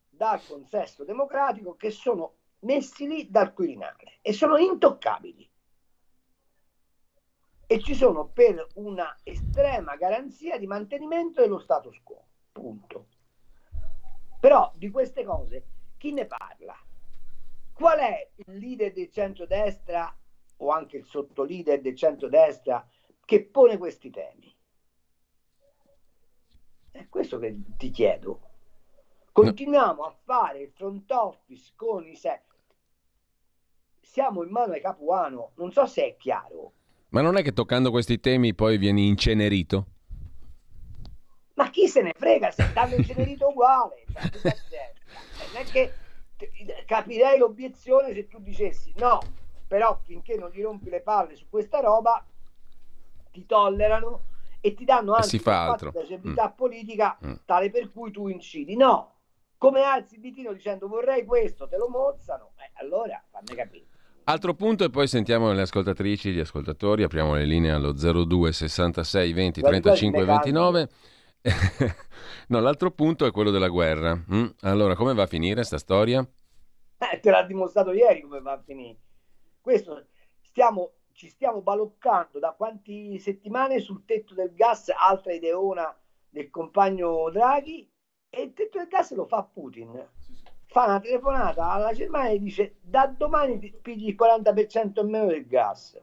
[0.09, 5.50] dal consesso democratico che sono messi lì dal Quirinale e sono intoccabili
[7.73, 12.27] e ci sono per una estrema garanzia di mantenimento dello status quo.
[12.51, 13.07] Punto.
[14.41, 16.77] Però di queste cose chi ne parla?
[17.73, 20.13] Qual è il leader del centrodestra
[20.57, 22.85] o anche il sottolider del centrodestra
[23.25, 24.53] che pone questi temi?
[26.91, 28.41] È questo che ti chiedo.
[29.31, 32.43] Continuiamo a fare il front office con i sé.
[34.01, 36.73] Siamo in mano ai capuano, non so se è chiaro.
[37.11, 39.87] Ma non è che toccando questi temi poi vieni incenerito?
[41.55, 44.05] Ma chi se ne frega se stanno incenerito uguale?
[44.13, 44.93] Cioè,
[45.53, 45.93] non è che
[46.87, 49.21] capirei l'obiezione se tu dicessi no,
[49.67, 52.25] però finché non gli rompi le palle su questa roba
[53.31, 54.25] ti tollerano
[54.61, 55.93] e ti danno anche si fa altro.
[56.23, 56.57] una mm.
[56.57, 57.35] politica mm.
[57.45, 58.77] tale per cui tu incidi.
[58.77, 59.15] No,
[59.59, 63.90] come alzi il ditino dicendo vorrei questo, te lo mozzano, eh, allora fammi capire.
[64.31, 69.33] Altro punto e poi sentiamo le ascoltatrici, gli ascoltatori, apriamo le linee allo 02 66
[69.33, 70.89] 20 35 29.
[72.47, 74.15] no, l'altro punto è quello della guerra.
[74.15, 74.47] Mm?
[74.61, 76.21] Allora, come va a finire sta storia?
[76.21, 78.99] Eh, te l'ha dimostrato ieri come va a finire.
[79.61, 80.07] Questo
[80.43, 85.93] stiamo, ci stiamo baloccando da quante settimane sul tetto del gas, altra ideona
[86.29, 87.91] del compagno Draghi,
[88.29, 90.07] e il tetto del gas lo fa Putin
[90.71, 95.47] fa una telefonata alla Germania e dice da domani pigli il 40% in meno del
[95.47, 96.01] gas.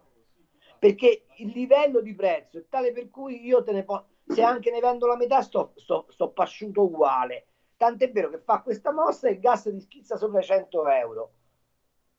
[0.77, 4.71] Perché il livello di prezzo è tale per cui io te ne posso se anche
[4.71, 7.47] ne vendo la metà sto, sto, sto pasciuto uguale.
[7.77, 11.32] Tant'è vero che fa questa mossa e il gas ti schizza sopra i 100 euro.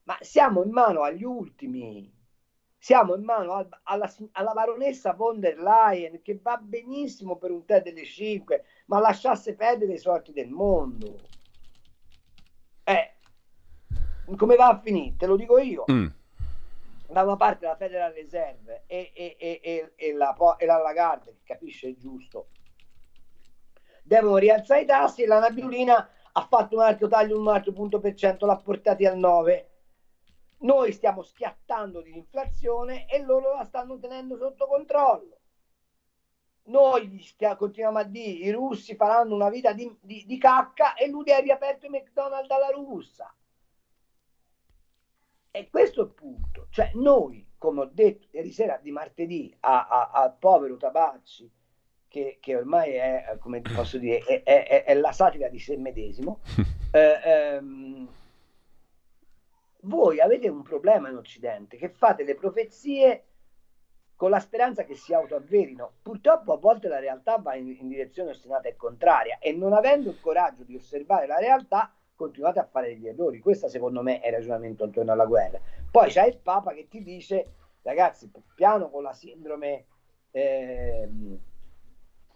[0.04, 2.10] Ma siamo in mano agli ultimi.
[2.78, 7.66] Siamo in mano al, alla, alla, baronessa von der Leyen che va benissimo per un
[7.66, 11.18] tè delle 5 ma lasciasse perdere i sorti del mondo
[14.36, 15.16] come va a finire?
[15.16, 15.84] Te lo dico io.
[15.90, 16.06] Mm.
[17.10, 21.42] Da una parte la Federal Reserve e, e, e, e, la, e la Lagarde, che
[21.44, 22.48] capisce il giusto,
[24.02, 27.98] devono rialzare i tassi e la Nabiulina ha fatto un altro taglio, un altro punto
[27.98, 29.70] per cento, l'ha portati al 9.
[30.58, 35.38] Noi stiamo schiattando di inflazione e loro la stanno tenendo sotto controllo
[36.68, 37.24] noi
[37.56, 41.38] continuiamo a dire i russi faranno una vita di, di, di cacca e lui ha
[41.38, 43.32] riaperto i McDonald's alla russa.
[45.58, 46.68] E questo è il punto.
[46.70, 51.50] Cioè noi, come ho detto ieri sera di martedì al povero Tabacci,
[52.06, 56.42] che, che, ormai è, come posso dire, è, è, è la satira di sé medesimo,
[56.92, 58.08] eh, ehm,
[59.80, 63.24] voi avete un problema in Occidente, che fate le profezie
[64.14, 65.94] con la speranza che si autoavverino.
[66.02, 70.10] Purtroppo a volte la realtà va in, in, direzione ostinata e contraria e non avendo
[70.10, 73.38] il coraggio di osservare la realtà continuate a fare degli errori.
[73.38, 75.60] Questo secondo me è il ragionamento intorno alla guerra.
[75.90, 79.84] Poi c'è il Papa che ti dice ragazzi, piano con la sindrome
[80.32, 81.08] eh,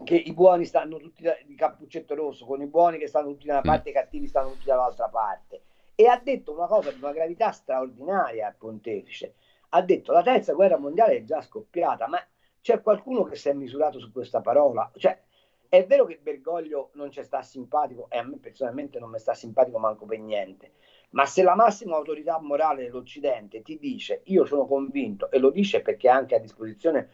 [0.04, 3.46] che i buoni stanno tutti da, di cappuccetto rosso, con i buoni che stanno tutti
[3.46, 5.62] da una parte e i cattivi stanno tutti dall'altra parte.
[5.96, 9.34] E ha detto una cosa di una gravità straordinaria al pontefice
[9.74, 12.18] ha detto la terza guerra mondiale è già scoppiata, ma
[12.60, 14.90] c'è qualcuno che si è misurato su questa parola?
[14.96, 15.18] Cioè,
[15.72, 19.32] è vero che Bergoglio non ci sta simpatico e a me personalmente non mi sta
[19.32, 20.72] simpatico manco per niente,
[21.12, 25.80] ma se la massima autorità morale dell'Occidente ti dice io sono convinto e lo dice
[25.80, 27.08] perché ha anche a disposizione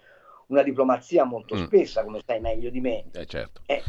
[0.49, 1.67] una diplomazia molto mm.
[1.67, 3.05] spessa, come sai meglio di me.
[3.13, 3.63] Eh, certo.
[3.65, 3.81] eh,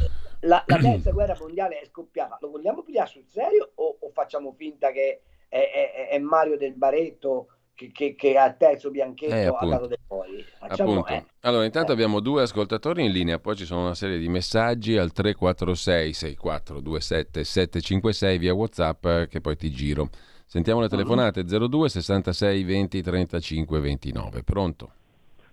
[0.42, 4.52] la, la, terza guerra mondiale è scoppiata, lo vogliamo pigliare sul serio o, o facciamo
[4.52, 7.48] finta che è, è, è Mario del Baretto
[7.80, 10.44] che, che, che al terzo bianchetto eh, ha dato dei poi.
[10.58, 11.24] Facciamo, eh.
[11.40, 11.94] Allora, intanto eh.
[11.94, 17.42] abbiamo due ascoltatori in linea, poi ci sono una serie di messaggi al 346 6427
[17.42, 20.10] 756 via WhatsApp eh, che poi ti giro.
[20.44, 20.92] Sentiamo le mhm.
[20.92, 24.42] telefonate 02 66 20 35 29.
[24.42, 24.92] Pronto?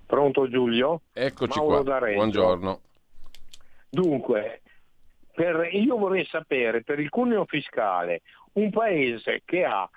[0.05, 1.01] Pronto Giulio?
[1.13, 1.99] Eccoci Mauro qua.
[1.99, 2.81] Buongiorno.
[3.89, 4.61] Dunque,
[5.33, 8.21] per, io vorrei sapere per il cuneo fiscale
[8.53, 9.89] un paese che ha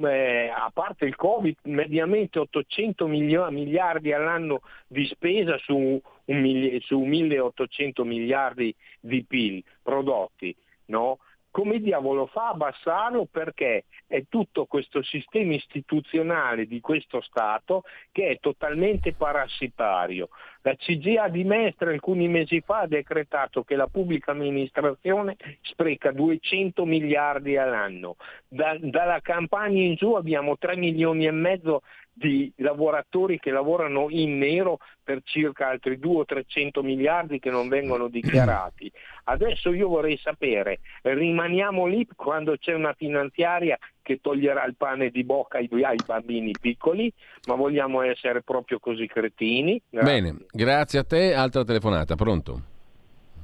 [0.00, 8.04] eh, a parte il Covid, mediamente 800 miliardi all'anno di spesa su, un, su 1800
[8.04, 10.54] miliardi di PIL prodotti,
[10.86, 11.18] no?
[11.50, 17.82] come diavolo fa a abbassarlo perché è tutto questo sistema istituzionale di questo Stato
[18.12, 20.28] che è totalmente parassitario.
[20.62, 26.84] La CGA di Mestre alcuni mesi fa ha decretato che la pubblica amministrazione spreca 200
[26.84, 28.16] miliardi all'anno.
[28.48, 31.82] Da, dalla campagna in giù abbiamo 3 milioni e mezzo
[32.18, 37.68] di lavoratori che lavorano in nero per circa altri 200 o 300 miliardi che non
[37.68, 38.90] vengono dichiarati.
[39.24, 43.78] Adesso io vorrei sapere, rimaniamo lì quando c'è una finanziaria
[44.08, 47.12] che toglierà il pane di bocca ai, ai bambini piccoli,
[47.46, 49.78] ma vogliamo essere proprio così cretini?
[49.90, 50.10] Grazie.
[50.10, 51.34] Bene, grazie a te.
[51.34, 52.62] Altra telefonata, pronto?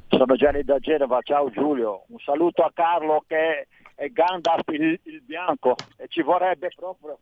[0.09, 2.05] Sono Gianni da Genova, ciao Giulio.
[2.09, 7.19] Un saluto a Carlo che è Gandalf il, il bianco e ci vorrebbe proprio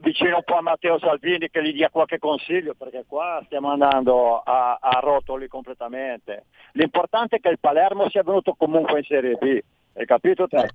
[0.00, 4.38] vicino un po' a Matteo Salvini che gli dia qualche consiglio perché qua stiamo andando
[4.38, 6.44] a, a rotoli completamente.
[6.74, 9.58] L'importante è che il Palermo sia venuto comunque in Serie B,
[9.94, 10.68] hai capito te?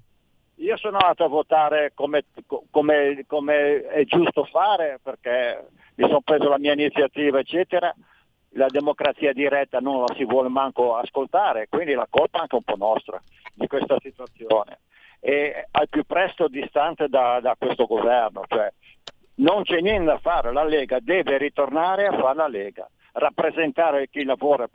[0.59, 2.25] Io sono andato a votare come,
[2.69, 7.93] come, come è giusto fare perché mi sono preso la mia iniziativa eccetera,
[8.53, 12.63] la democrazia diretta non la si vuole manco ascoltare, quindi la colpa è anche un
[12.63, 13.21] po' nostra
[13.53, 14.79] di questa situazione
[15.21, 18.43] e al più presto distante da, da questo governo.
[18.47, 18.71] Cioè,
[19.35, 24.23] non c'è niente da fare, la Lega deve ritornare a fare la Lega, rappresentare chi
[24.23, 24.69] lavora e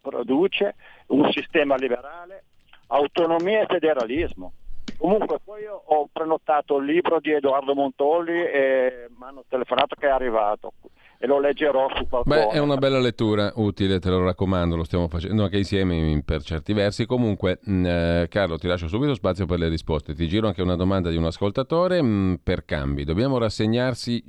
[0.00, 0.74] produce,
[1.08, 2.44] un sistema liberale,
[2.88, 4.54] autonomia e federalismo.
[5.00, 10.10] Comunque poi ho prenotato il libro di Edoardo Montolli e mi hanno telefonato che è
[10.10, 10.74] arrivato
[11.16, 12.46] e lo leggerò su qualcosa.
[12.46, 16.42] Beh, è una bella lettura, utile, te lo raccomando, lo stiamo facendo anche insieme per
[16.42, 17.06] certi versi.
[17.06, 20.14] Comunque, mm, eh, Carlo, ti lascio subito spazio per le risposte.
[20.14, 23.04] Ti giro anche una domanda di un ascoltatore mh, mm, per cambi.
[23.04, 24.24] Dobbiamo rassegnarci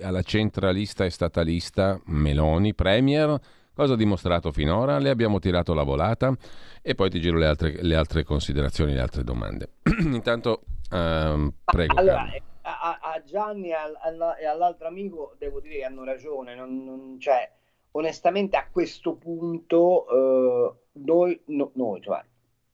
[0.00, 3.40] alla centralista e statalista Meloni, Premier?
[3.76, 4.98] Cosa ha dimostrato finora?
[4.98, 6.34] Le abbiamo tirato la volata?
[6.80, 9.74] E poi ti giro le altre, le altre considerazioni, le altre domande.
[10.00, 11.94] Intanto, um, prego.
[11.94, 13.74] Allora, Carlo a, a Gianni e,
[14.40, 17.50] e, all'altro amico devo dire che hanno ragione, non, non, cioè,
[17.92, 22.22] onestamente a questo punto eh, noi, no, noi cioè,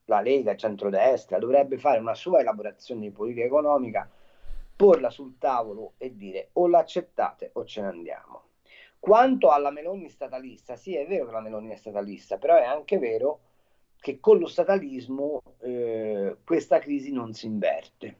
[0.07, 4.09] la Lega, il centrodestra, dovrebbe fare una sua elaborazione di politica economica,
[4.75, 8.43] porla sul tavolo e dire o l'accettate o ce ne andiamo.
[9.03, 12.99] Quanto alla Meloni statalista, sì è vero che la Meloni è statalista, però è anche
[12.99, 13.41] vero
[13.99, 18.17] che con lo statalismo eh, questa crisi non si inverte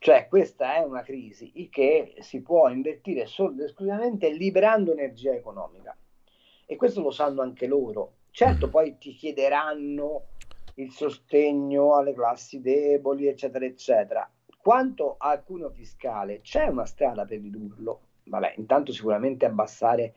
[0.00, 5.96] cioè questa è una crisi che si può invertire solo ed esclusivamente liberando energia economica
[6.64, 8.12] e questo lo sanno anche loro.
[8.30, 10.26] Certo poi ti chiederanno
[10.74, 14.30] il sostegno alle classi deboli, eccetera, eccetera.
[14.56, 18.00] Quanto al cuneo fiscale, c'è una strada per ridurlo.
[18.28, 20.14] Vabbè, intanto sicuramente abbassare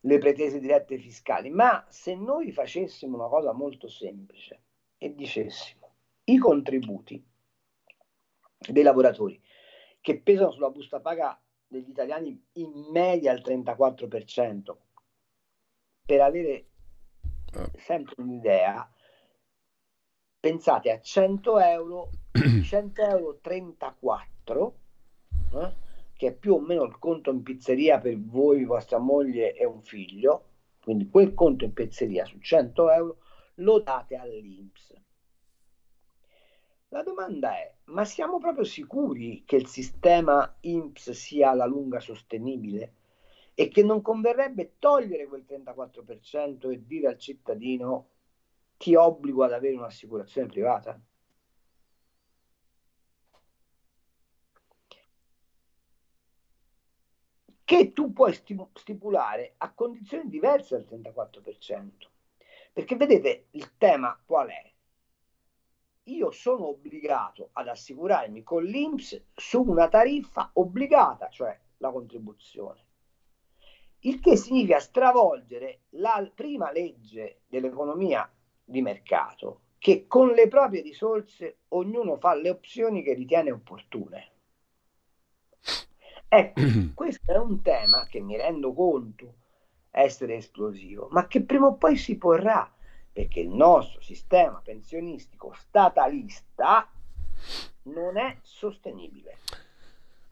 [0.00, 4.60] le pretese dirette fiscali, ma se noi facessimo una cosa molto semplice
[4.98, 5.92] e dicessimo
[6.24, 7.22] i contributi
[8.58, 9.40] dei lavoratori
[10.00, 14.76] che pesano sulla busta paga degli italiani in media il 34%.
[16.06, 16.66] Per avere
[17.52, 17.70] ah.
[17.78, 18.88] sempre un'idea,
[20.38, 22.10] pensate a 100 euro,
[22.62, 24.78] 100 euro 34,
[25.54, 25.72] eh,
[26.16, 29.82] che è più o meno il conto in pizzeria per voi, vostra moglie e un
[29.82, 30.44] figlio,
[30.82, 33.16] quindi quel conto in pizzeria su 100 euro
[33.56, 34.92] lo date all'Inps.
[36.88, 42.94] La domanda è, ma siamo proprio sicuri che il sistema INPS sia alla lunga sostenibile?
[43.54, 48.08] E che non converrebbe togliere quel 34% e dire al cittadino
[48.76, 51.00] ti obbligo ad avere un'assicurazione privata?
[57.64, 61.90] Che tu puoi stipulare a condizioni diverse dal 34%.
[62.72, 64.74] Perché vedete, il tema qual è?
[66.08, 72.82] io sono obbligato ad assicurarmi con l'INPS su una tariffa obbligata, cioè la contribuzione.
[74.00, 78.30] il che significa stravolgere la prima legge dell'economia
[78.62, 84.32] di mercato, che con le proprie risorse ognuno fa le opzioni che ritiene opportune.
[86.36, 86.60] Ecco,
[86.94, 89.34] questo è un tema che mi rendo conto
[89.92, 92.68] essere esplosivo, ma che prima o poi si porrà,
[93.12, 96.90] perché il nostro sistema pensionistico statalista
[97.82, 99.36] non è sostenibile.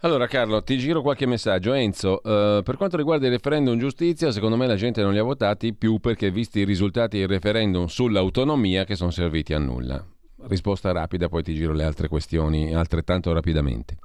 [0.01, 1.73] Allora Carlo, ti giro qualche messaggio.
[1.75, 5.23] Enzo, eh, per quanto riguarda il referendum giustizia, secondo me la gente non li ha
[5.23, 10.05] votati più perché visti i risultati del referendum sull'autonomia che sono serviti a nulla.
[10.49, 13.97] Risposta rapida, poi ti giro le altre questioni altrettanto rapidamente.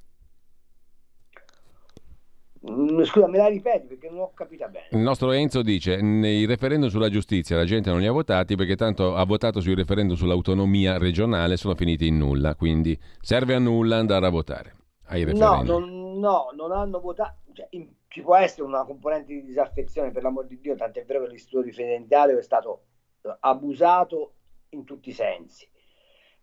[2.69, 4.87] Mm, scusa, me la ripeti perché non ho capito bene.
[4.91, 8.75] Il nostro Enzo dice: nei referendum sulla giustizia la gente non li ha votati perché
[8.75, 12.55] tanto ha votato sui referendum sull'autonomia regionale, sono finiti in nulla.
[12.55, 14.75] Quindi serve a nulla andare a votare
[15.07, 15.65] ai referendum.
[15.65, 17.35] No, non, no, non hanno votato.
[17.53, 21.23] Cioè, in, ci può essere una componente di disaffezione, per l'amor di Dio, tant'è vero
[21.23, 22.85] che l'istituto referendario è stato
[23.21, 24.33] eh, abusato
[24.69, 25.69] in tutti i sensi.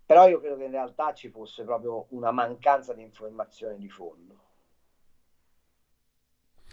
[0.06, 4.43] Però io credo che in realtà ci fosse proprio una mancanza di informazione di fondo.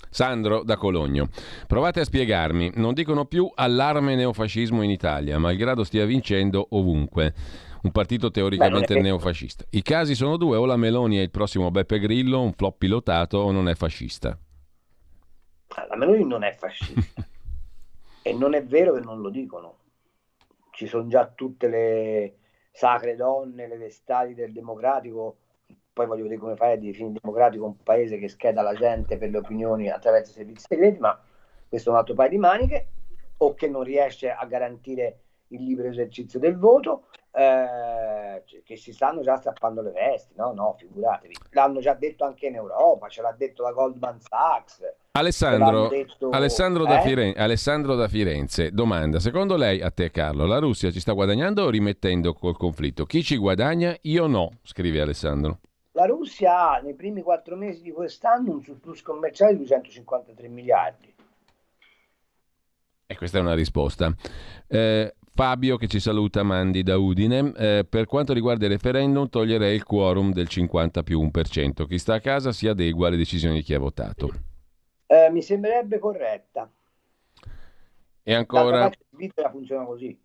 [0.10, 1.30] Sandro da Cologno.
[1.68, 7.34] Provate a spiegarmi, non dicono più allarme neofascismo in Italia, malgrado stia vincendo ovunque
[7.84, 9.66] un partito teoricamente Beh, neofascista.
[9.72, 13.40] I casi sono due, o la Meloni è il prossimo Beppe Grillo, un flop pilotato,
[13.40, 14.38] o non è fascista.
[15.70, 17.26] Ah, la Meloni non è fascista.
[18.22, 19.78] e non è vero che non lo dicono.
[20.72, 22.36] Ci sono già tutte le
[22.72, 25.38] sacre donne, le vestali del democratico.
[25.94, 29.30] Poi voglio vedere come fai a definire democratico un paese che scheda la gente per
[29.30, 31.20] le opinioni attraverso i servizi segreti, ma
[31.68, 32.88] questo è un altro paio di maniche,
[33.38, 39.22] o che non riesce a garantire il libero esercizio del voto, eh, che si stanno
[39.22, 40.54] già strappando le vesti, no?
[40.54, 41.36] No, figuratevi.
[41.50, 44.82] L'hanno già detto anche in Europa, ce l'ha detto la Goldman Sachs.
[45.12, 46.88] Alessandro, detto, Alessandro, eh?
[46.88, 51.12] da Firenze, Alessandro, da Firenze, domanda, secondo lei, a te Carlo, la Russia ci sta
[51.12, 53.06] guadagnando o rimettendo col conflitto?
[53.06, 53.94] Chi ci guadagna?
[54.04, 55.60] Io no, scrive Alessandro.
[55.94, 61.14] La Russia ha nei primi quattro mesi di quest'anno un surplus commerciale di 253 miliardi.
[63.06, 64.14] E questa è una risposta.
[64.68, 67.52] Eh, Fabio che ci saluta, Mandi da Udine.
[67.58, 71.86] Eh, per quanto riguarda il referendum toglierei il quorum del 50 più 1%.
[71.86, 74.30] Chi sta a casa si adegua alle decisioni di chi ha votato.
[75.08, 76.72] Eh, mi sembrerebbe corretta.
[78.24, 78.92] E ancora,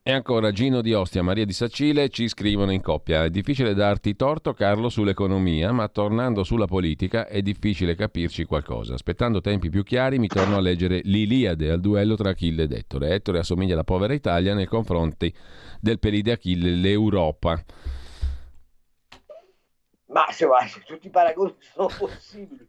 [0.03, 3.25] e ancora Gino di Ostia, Maria di Sacile ci scrivono in coppia.
[3.25, 8.93] È difficile darti torto, Carlo, sull'economia, ma tornando sulla politica è difficile capirci qualcosa.
[8.93, 13.15] Aspettando tempi più chiari mi torno a leggere l'Iliade al duello tra Achille ed Ettore.
[13.15, 15.35] Ettore assomiglia alla povera Italia nei confronti
[15.81, 17.65] del pelide Achille, l'Europa.
[20.09, 22.69] Ma se, guarda, tutti i paragoni sono possibili.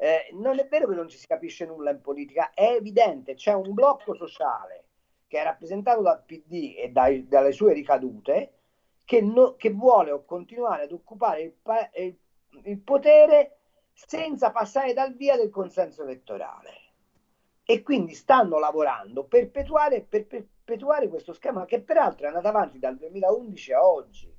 [0.00, 3.52] Eh, non è vero che non ci si capisce nulla in politica, è evidente, c'è
[3.52, 4.84] un blocco sociale
[5.26, 8.52] che è rappresentato dal PD e dai, dalle sue ricadute
[9.04, 11.54] che, no, che vuole continuare ad occupare il,
[11.96, 12.16] il,
[12.62, 13.56] il potere
[13.92, 16.86] senza passare dal via del consenso elettorale.
[17.64, 22.78] E quindi stanno lavorando per perpetuare, per perpetuare questo schema che peraltro è andato avanti
[22.78, 24.32] dal 2011 a oggi.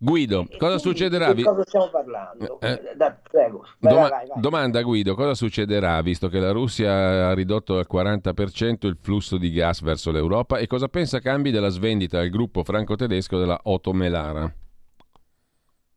[0.00, 1.32] Guido, cosa succederà?
[1.32, 2.60] Di cosa stiamo parlando?
[2.60, 3.66] Eh, eh da, prego.
[3.80, 4.40] Vai, doma- vai, vai.
[4.40, 9.50] Domanda Guido, cosa succederà visto che la Russia ha ridotto al 40% il flusso di
[9.50, 14.48] gas verso l'Europa e cosa pensa cambi della svendita al gruppo franco-tedesco della Otto Melara?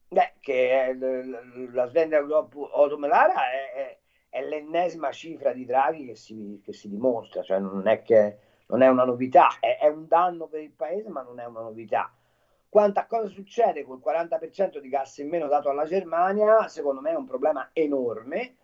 [0.08, 0.98] Beh, che
[1.72, 4.00] la svendita del gruppo Otto Melara è, è,
[4.30, 8.82] è, l'ennesima cifra di Draghi che si, che si dimostra, cioè non è, che, non
[8.82, 12.12] è una novità, è, è un danno per il paese ma non è una novità
[12.72, 17.12] quanto a cosa succede col 40% di gas in meno dato alla Germania, secondo me
[17.12, 18.56] è un problema enorme,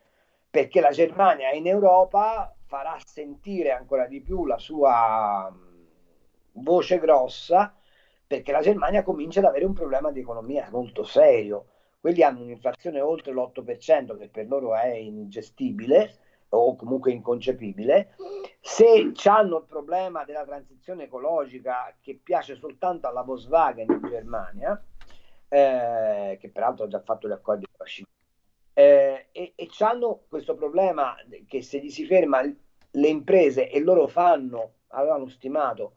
[0.49, 5.53] perché la Germania in Europa farà sentire ancora di più la sua
[6.53, 7.75] voce grossa,
[8.25, 11.65] perché la Germania comincia ad avere un problema di economia molto serio.
[11.99, 16.15] Quelli hanno un'inflazione oltre l'8%, che per loro è ingestibile,
[16.49, 18.15] o comunque inconcepibile.
[18.59, 24.81] Se hanno il problema della transizione ecologica che piace soltanto alla Volkswagen in Germania,
[25.49, 28.07] eh, che peraltro ha già fatto gli accordi con la Cina,
[28.73, 31.15] eh, e, e hanno questo problema
[31.47, 35.93] che se gli si ferma le imprese e loro fanno, avevano stimato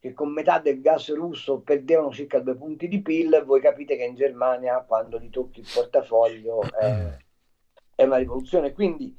[0.00, 4.04] che con metà del gas russo perdevano circa due punti di PIL, voi capite che
[4.04, 7.18] in Germania quando gli tocchi il portafoglio eh,
[7.94, 8.72] è una rivoluzione.
[8.72, 9.14] Quindi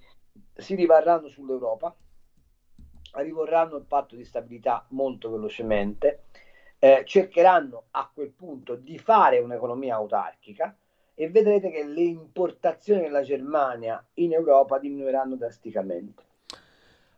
[0.53, 1.95] si rivarranno sull'Europa,
[3.13, 6.23] rivorranno il patto di stabilità molto velocemente,
[6.79, 10.75] eh, cercheranno a quel punto di fare un'economia autarchica,
[11.13, 16.23] e vedrete che le importazioni della Germania in Europa diminuiranno drasticamente.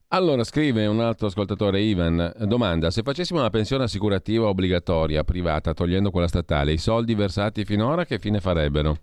[0.09, 6.11] Allora, scrive un altro ascoltatore, Ivan, domanda, se facessimo una pensione assicurativa obbligatoria, privata, togliendo
[6.11, 8.97] quella statale, i soldi versati finora che fine farebbero?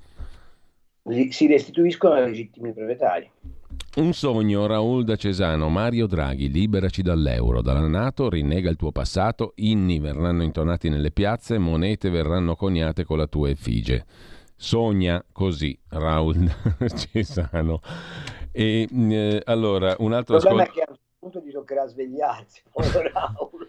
[1.03, 3.31] Si restituiscono ai legittimi proprietari.
[3.97, 9.53] Un sogno, Raul da Cesano, Mario Draghi, liberaci dall'euro, dalla Nato, rinnega il tuo passato,
[9.57, 14.05] inni verranno intonati nelle piazze, monete verranno coniate con la tua effigie.
[14.55, 17.81] Sogna così, Raul da Cesano.
[18.53, 22.63] E eh, allora, un altro ascoltatore punto gli toccherà svegliarsi.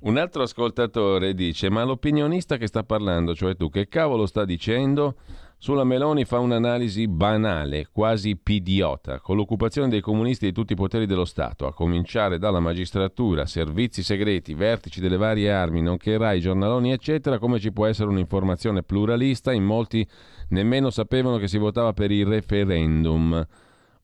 [0.00, 5.16] Un altro ascoltatore dice: Ma l'opinionista che sta parlando, cioè tu, che cavolo sta dicendo?
[5.60, 11.04] Sulla Meloni fa un'analisi banale, quasi pidiota, con l'occupazione dei comunisti di tutti i poteri
[11.04, 16.92] dello Stato, a cominciare dalla magistratura, servizi segreti, vertici delle varie armi, nonché RAI, giornaloni,
[16.92, 19.52] eccetera, come ci può essere un'informazione pluralista?
[19.52, 20.06] In molti
[20.50, 23.44] nemmeno sapevano che si votava per il referendum.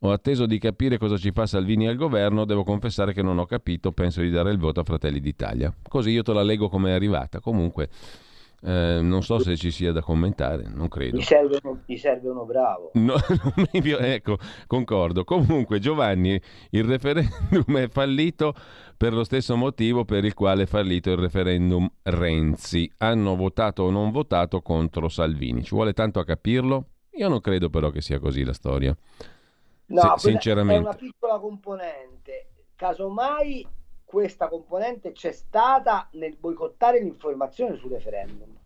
[0.00, 3.46] Ho atteso di capire cosa ci fa Salvini al governo, devo confessare che non ho
[3.46, 5.72] capito, penso di dare il voto a Fratelli d'Italia.
[5.88, 7.38] Così io te la leggo come è arrivata.
[7.38, 7.88] Comunque,
[8.64, 11.16] eh, non so se ci sia da commentare, non credo.
[11.18, 12.92] Mi serve uno, mi serve uno bravo.
[12.94, 13.14] No,
[13.72, 15.24] ecco, concordo.
[15.24, 16.40] Comunque, Giovanni,
[16.70, 18.54] il referendum è fallito
[18.96, 22.90] per lo stesso motivo per il quale è fallito il referendum Renzi.
[22.98, 25.62] Hanno votato o non votato contro Salvini.
[25.62, 26.86] Ci vuole tanto a capirlo?
[27.16, 28.96] Io non credo però che sia così la storia.
[29.86, 30.80] No, Se, sinceramente.
[30.80, 32.46] è una piccola componente.
[32.74, 33.66] Casomai
[34.04, 38.56] questa componente c'è stata nel boicottare l'informazione sul referendum.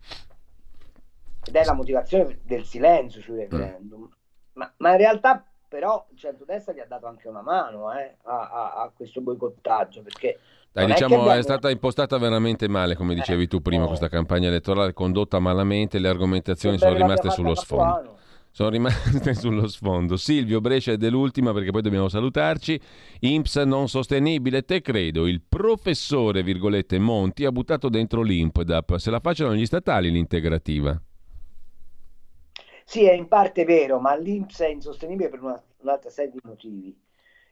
[1.44, 4.08] Ed è la motivazione del silenzio sul referendum.
[4.54, 8.50] Ma, ma, in realtà però il centrodestra gli ha dato anche una mano eh, a,
[8.50, 10.38] a, a, questo boicottaggio perché
[10.72, 11.38] dai, diciamo è, abbiamo...
[11.38, 15.98] è, stata impostata veramente male, come dicevi tu prima, eh, questa campagna elettorale condotta malamente,
[15.98, 18.17] le argomentazioni sono rimaste sullo sfondo
[18.50, 20.16] sono rimaste sullo sfondo.
[20.16, 22.80] Silvio Brescia è dell'ultima perché poi dobbiamo salutarci.
[23.20, 25.26] INPS non sostenibile, te credo.
[25.26, 28.96] Il professore, virgolette, Monti ha buttato dentro l'INPDAP.
[28.96, 31.00] Se la facciano gli statali l'integrativa.
[32.84, 36.98] Sì, è in parte vero, ma l'INPS è insostenibile per una, un'altra serie di motivi.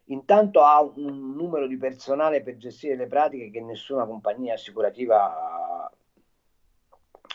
[0.07, 5.91] Intanto ha un numero di personale per gestire le pratiche che nessuna compagnia assicurativa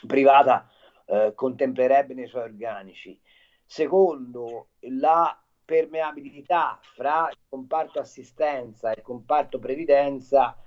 [0.07, 0.69] privata
[1.05, 3.19] eh, contemplerebbe nei suoi organici
[3.71, 10.57] Secondo, la permeabilità fra il comparto assistenza e il comparto previdenza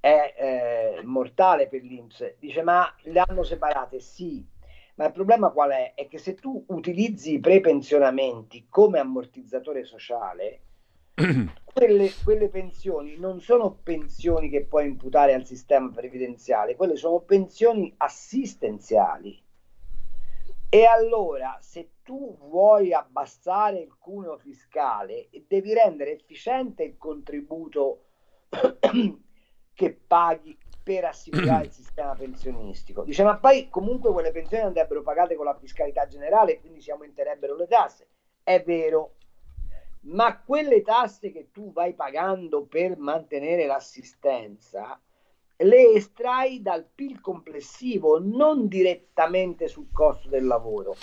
[0.00, 2.38] è eh, mortale per l'Inps.
[2.40, 4.00] Dice ma le hanno separate?
[4.00, 4.44] Sì,
[4.96, 5.92] ma il problema qual è?
[5.94, 10.60] È che se tu utilizzi i prepensionamenti come ammortizzatore sociale,
[11.72, 17.94] quelle, quelle, pensioni non sono pensioni che puoi imputare al sistema previdenziale, quelle sono pensioni
[17.96, 19.40] assistenziali.
[20.72, 28.06] E allora, se tu vuoi abbassare il cuneo fiscale, devi rendere efficiente il contributo
[29.72, 33.04] che paghi per assicurare il sistema pensionistico.
[33.04, 37.54] Dice, ma poi comunque quelle pensioni andrebbero pagate con la fiscalità generale, quindi si aumenterebbero
[37.54, 38.08] le tasse.
[38.42, 39.14] È vero,
[40.06, 45.00] ma quelle tasse che tu vai pagando per mantenere l'assistenza
[45.58, 50.96] le estrai dal PIL complessivo, non direttamente sul costo del lavoro.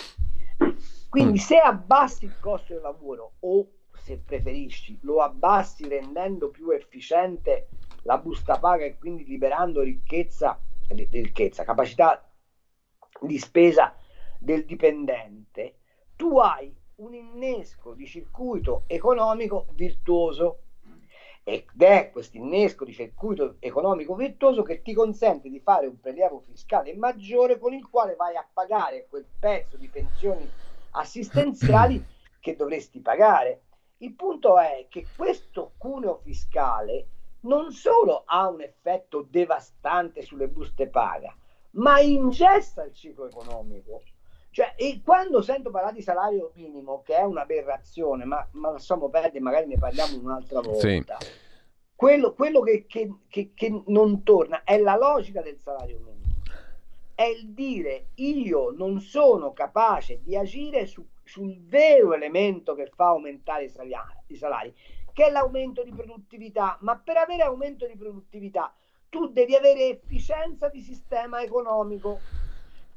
[1.08, 1.42] Quindi mm.
[1.42, 3.66] se abbassi il costo del lavoro o
[3.98, 7.68] se preferisci lo abbassi rendendo più efficiente
[8.02, 12.30] la busta paga e quindi liberando ricchezza, ricchezza capacità
[13.20, 13.94] di spesa
[14.38, 15.80] del dipendente,
[16.14, 20.60] tu hai un innesco di circuito economico virtuoso
[21.42, 26.40] ed è questo innesco di circuito economico virtuoso che ti consente di fare un prelievo
[26.46, 30.46] fiscale maggiore con il quale vai a pagare quel pezzo di pensioni
[30.92, 32.04] assistenziali
[32.40, 33.62] che dovresti pagare.
[33.98, 37.08] Il punto è che questo cuneo fiscale
[37.40, 41.34] non solo ha un effetto devastante sulle buste paga,
[41.72, 44.02] ma ingessa il ciclo economico.
[44.50, 49.40] Cioè, e quando sento parlare di salario minimo, che è un'aberrazione, ma, ma lasciamo perdere,
[49.40, 51.16] magari ne parliamo un'altra volta.
[51.20, 51.46] Sì.
[51.94, 56.17] Quello, quello che, che, che, che, non torna è la logica del salario minimo.
[57.18, 63.06] È il dire io non sono capace di agire su, sul vero elemento che fa
[63.08, 64.72] aumentare i salari, i salari,
[65.12, 66.78] che è l'aumento di produttività.
[66.82, 68.72] Ma per avere aumento di produttività
[69.08, 72.26] tu devi avere efficienza di sistema economico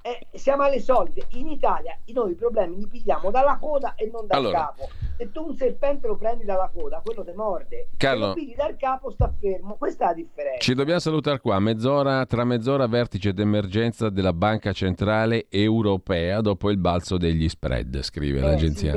[0.02, 1.26] eh, siamo alle solite.
[1.32, 4.90] In Italia noi i problemi li pigliamo dalla coda e non dal allora, capo.
[5.18, 7.90] se tu un serpente lo prendi dalla coda, quello ti morde.
[7.98, 9.76] Carlo, se lo dal capo sta fermo.
[9.76, 10.60] Questa è la differenza.
[10.60, 11.60] Ci dobbiamo salutare qua.
[11.60, 18.40] Mezz'ora, tra mezz'ora vertice d'emergenza della Banca Centrale Europea dopo il balzo degli spread, scrive
[18.40, 18.94] eh, l'agenzia.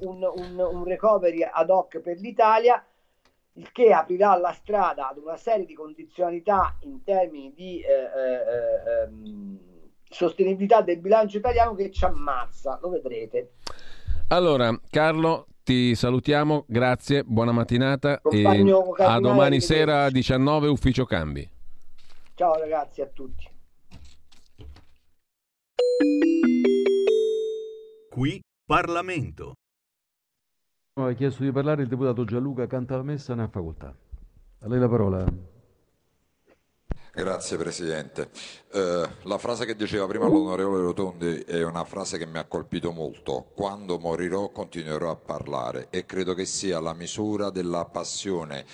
[0.00, 2.84] Un, un, un recovery ad hoc per l'Italia
[3.56, 9.04] il che aprirà la strada ad una serie di condizionalità in termini di eh, eh,
[9.04, 9.73] ehm,
[10.14, 13.54] sostenibilità del bilancio italiano che ci ammazza, lo vedrete.
[14.28, 21.48] Allora, Carlo, ti salutiamo, grazie, buona mattinata Compagno e a domani sera 19 ufficio cambi.
[22.34, 23.48] Ciao ragazzi a tutti.
[28.10, 29.54] Qui Parlamento.
[30.94, 33.92] Ha chiesto di parlare il deputato Gianluca Cantalamessa, ne ha facoltà.
[34.60, 35.53] A lei la parola.
[37.16, 38.28] Grazie Presidente.
[38.72, 42.90] Eh, la frase che diceva prima l'onorevole Rotondi è una frase che mi ha colpito
[42.90, 43.50] molto.
[43.54, 48.66] Quando morirò continuerò a parlare e credo che sia la misura della passione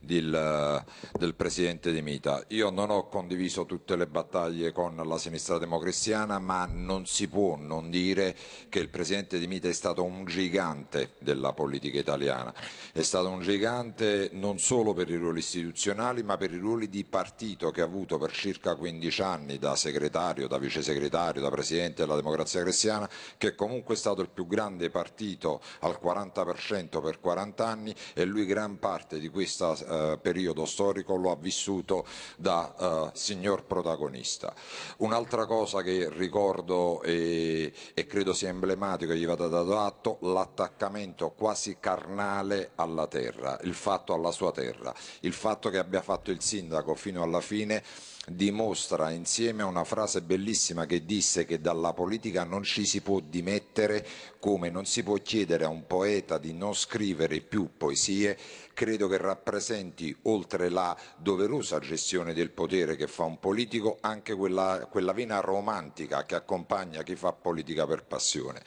[0.00, 2.42] del, del Presidente De Mita.
[2.48, 7.56] Io non ho condiviso tutte le battaglie con la sinistra democristiana, ma non si può
[7.56, 8.36] non dire
[8.68, 12.52] che il Presidente De Mita è stato un gigante della politica italiana.
[12.92, 17.04] È stato un gigante non solo per i ruoli istituzionali, ma per i ruoli di
[17.04, 22.02] partito che ha avuto per circa 15 anni da segretario, da vice segretario, da Presidente
[22.02, 27.66] della Democrazia Cristiana, che comunque è stato il più grande partito al 40% per 40
[27.66, 33.10] anni e lui gran parte di questa eh, periodo storico lo ha vissuto da eh,
[33.16, 34.54] signor protagonista.
[34.98, 41.30] Un'altra cosa che ricordo e, e credo sia emblematico e gli vada dato atto, l'attaccamento
[41.30, 46.40] quasi carnale alla terra, il fatto alla sua terra, il fatto che abbia fatto il
[46.40, 47.82] sindaco fino alla fine
[48.26, 53.20] dimostra insieme a una frase bellissima che disse che dalla politica non ci si può
[53.20, 54.06] dimettere
[54.38, 58.38] come non si può chiedere a un poeta di non scrivere più poesie,
[58.72, 64.86] credo che rappresenti, oltre la doverosa gestione del potere che fa un politico, anche quella,
[64.90, 68.62] quella vena romantica che accompagna chi fa politica per passione.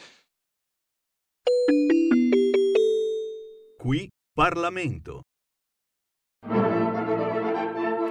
[3.78, 5.22] Qui Parlamento.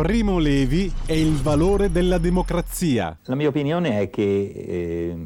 [0.00, 3.18] Primo Levi è il valore della democrazia.
[3.24, 5.16] La mia opinione è che eh,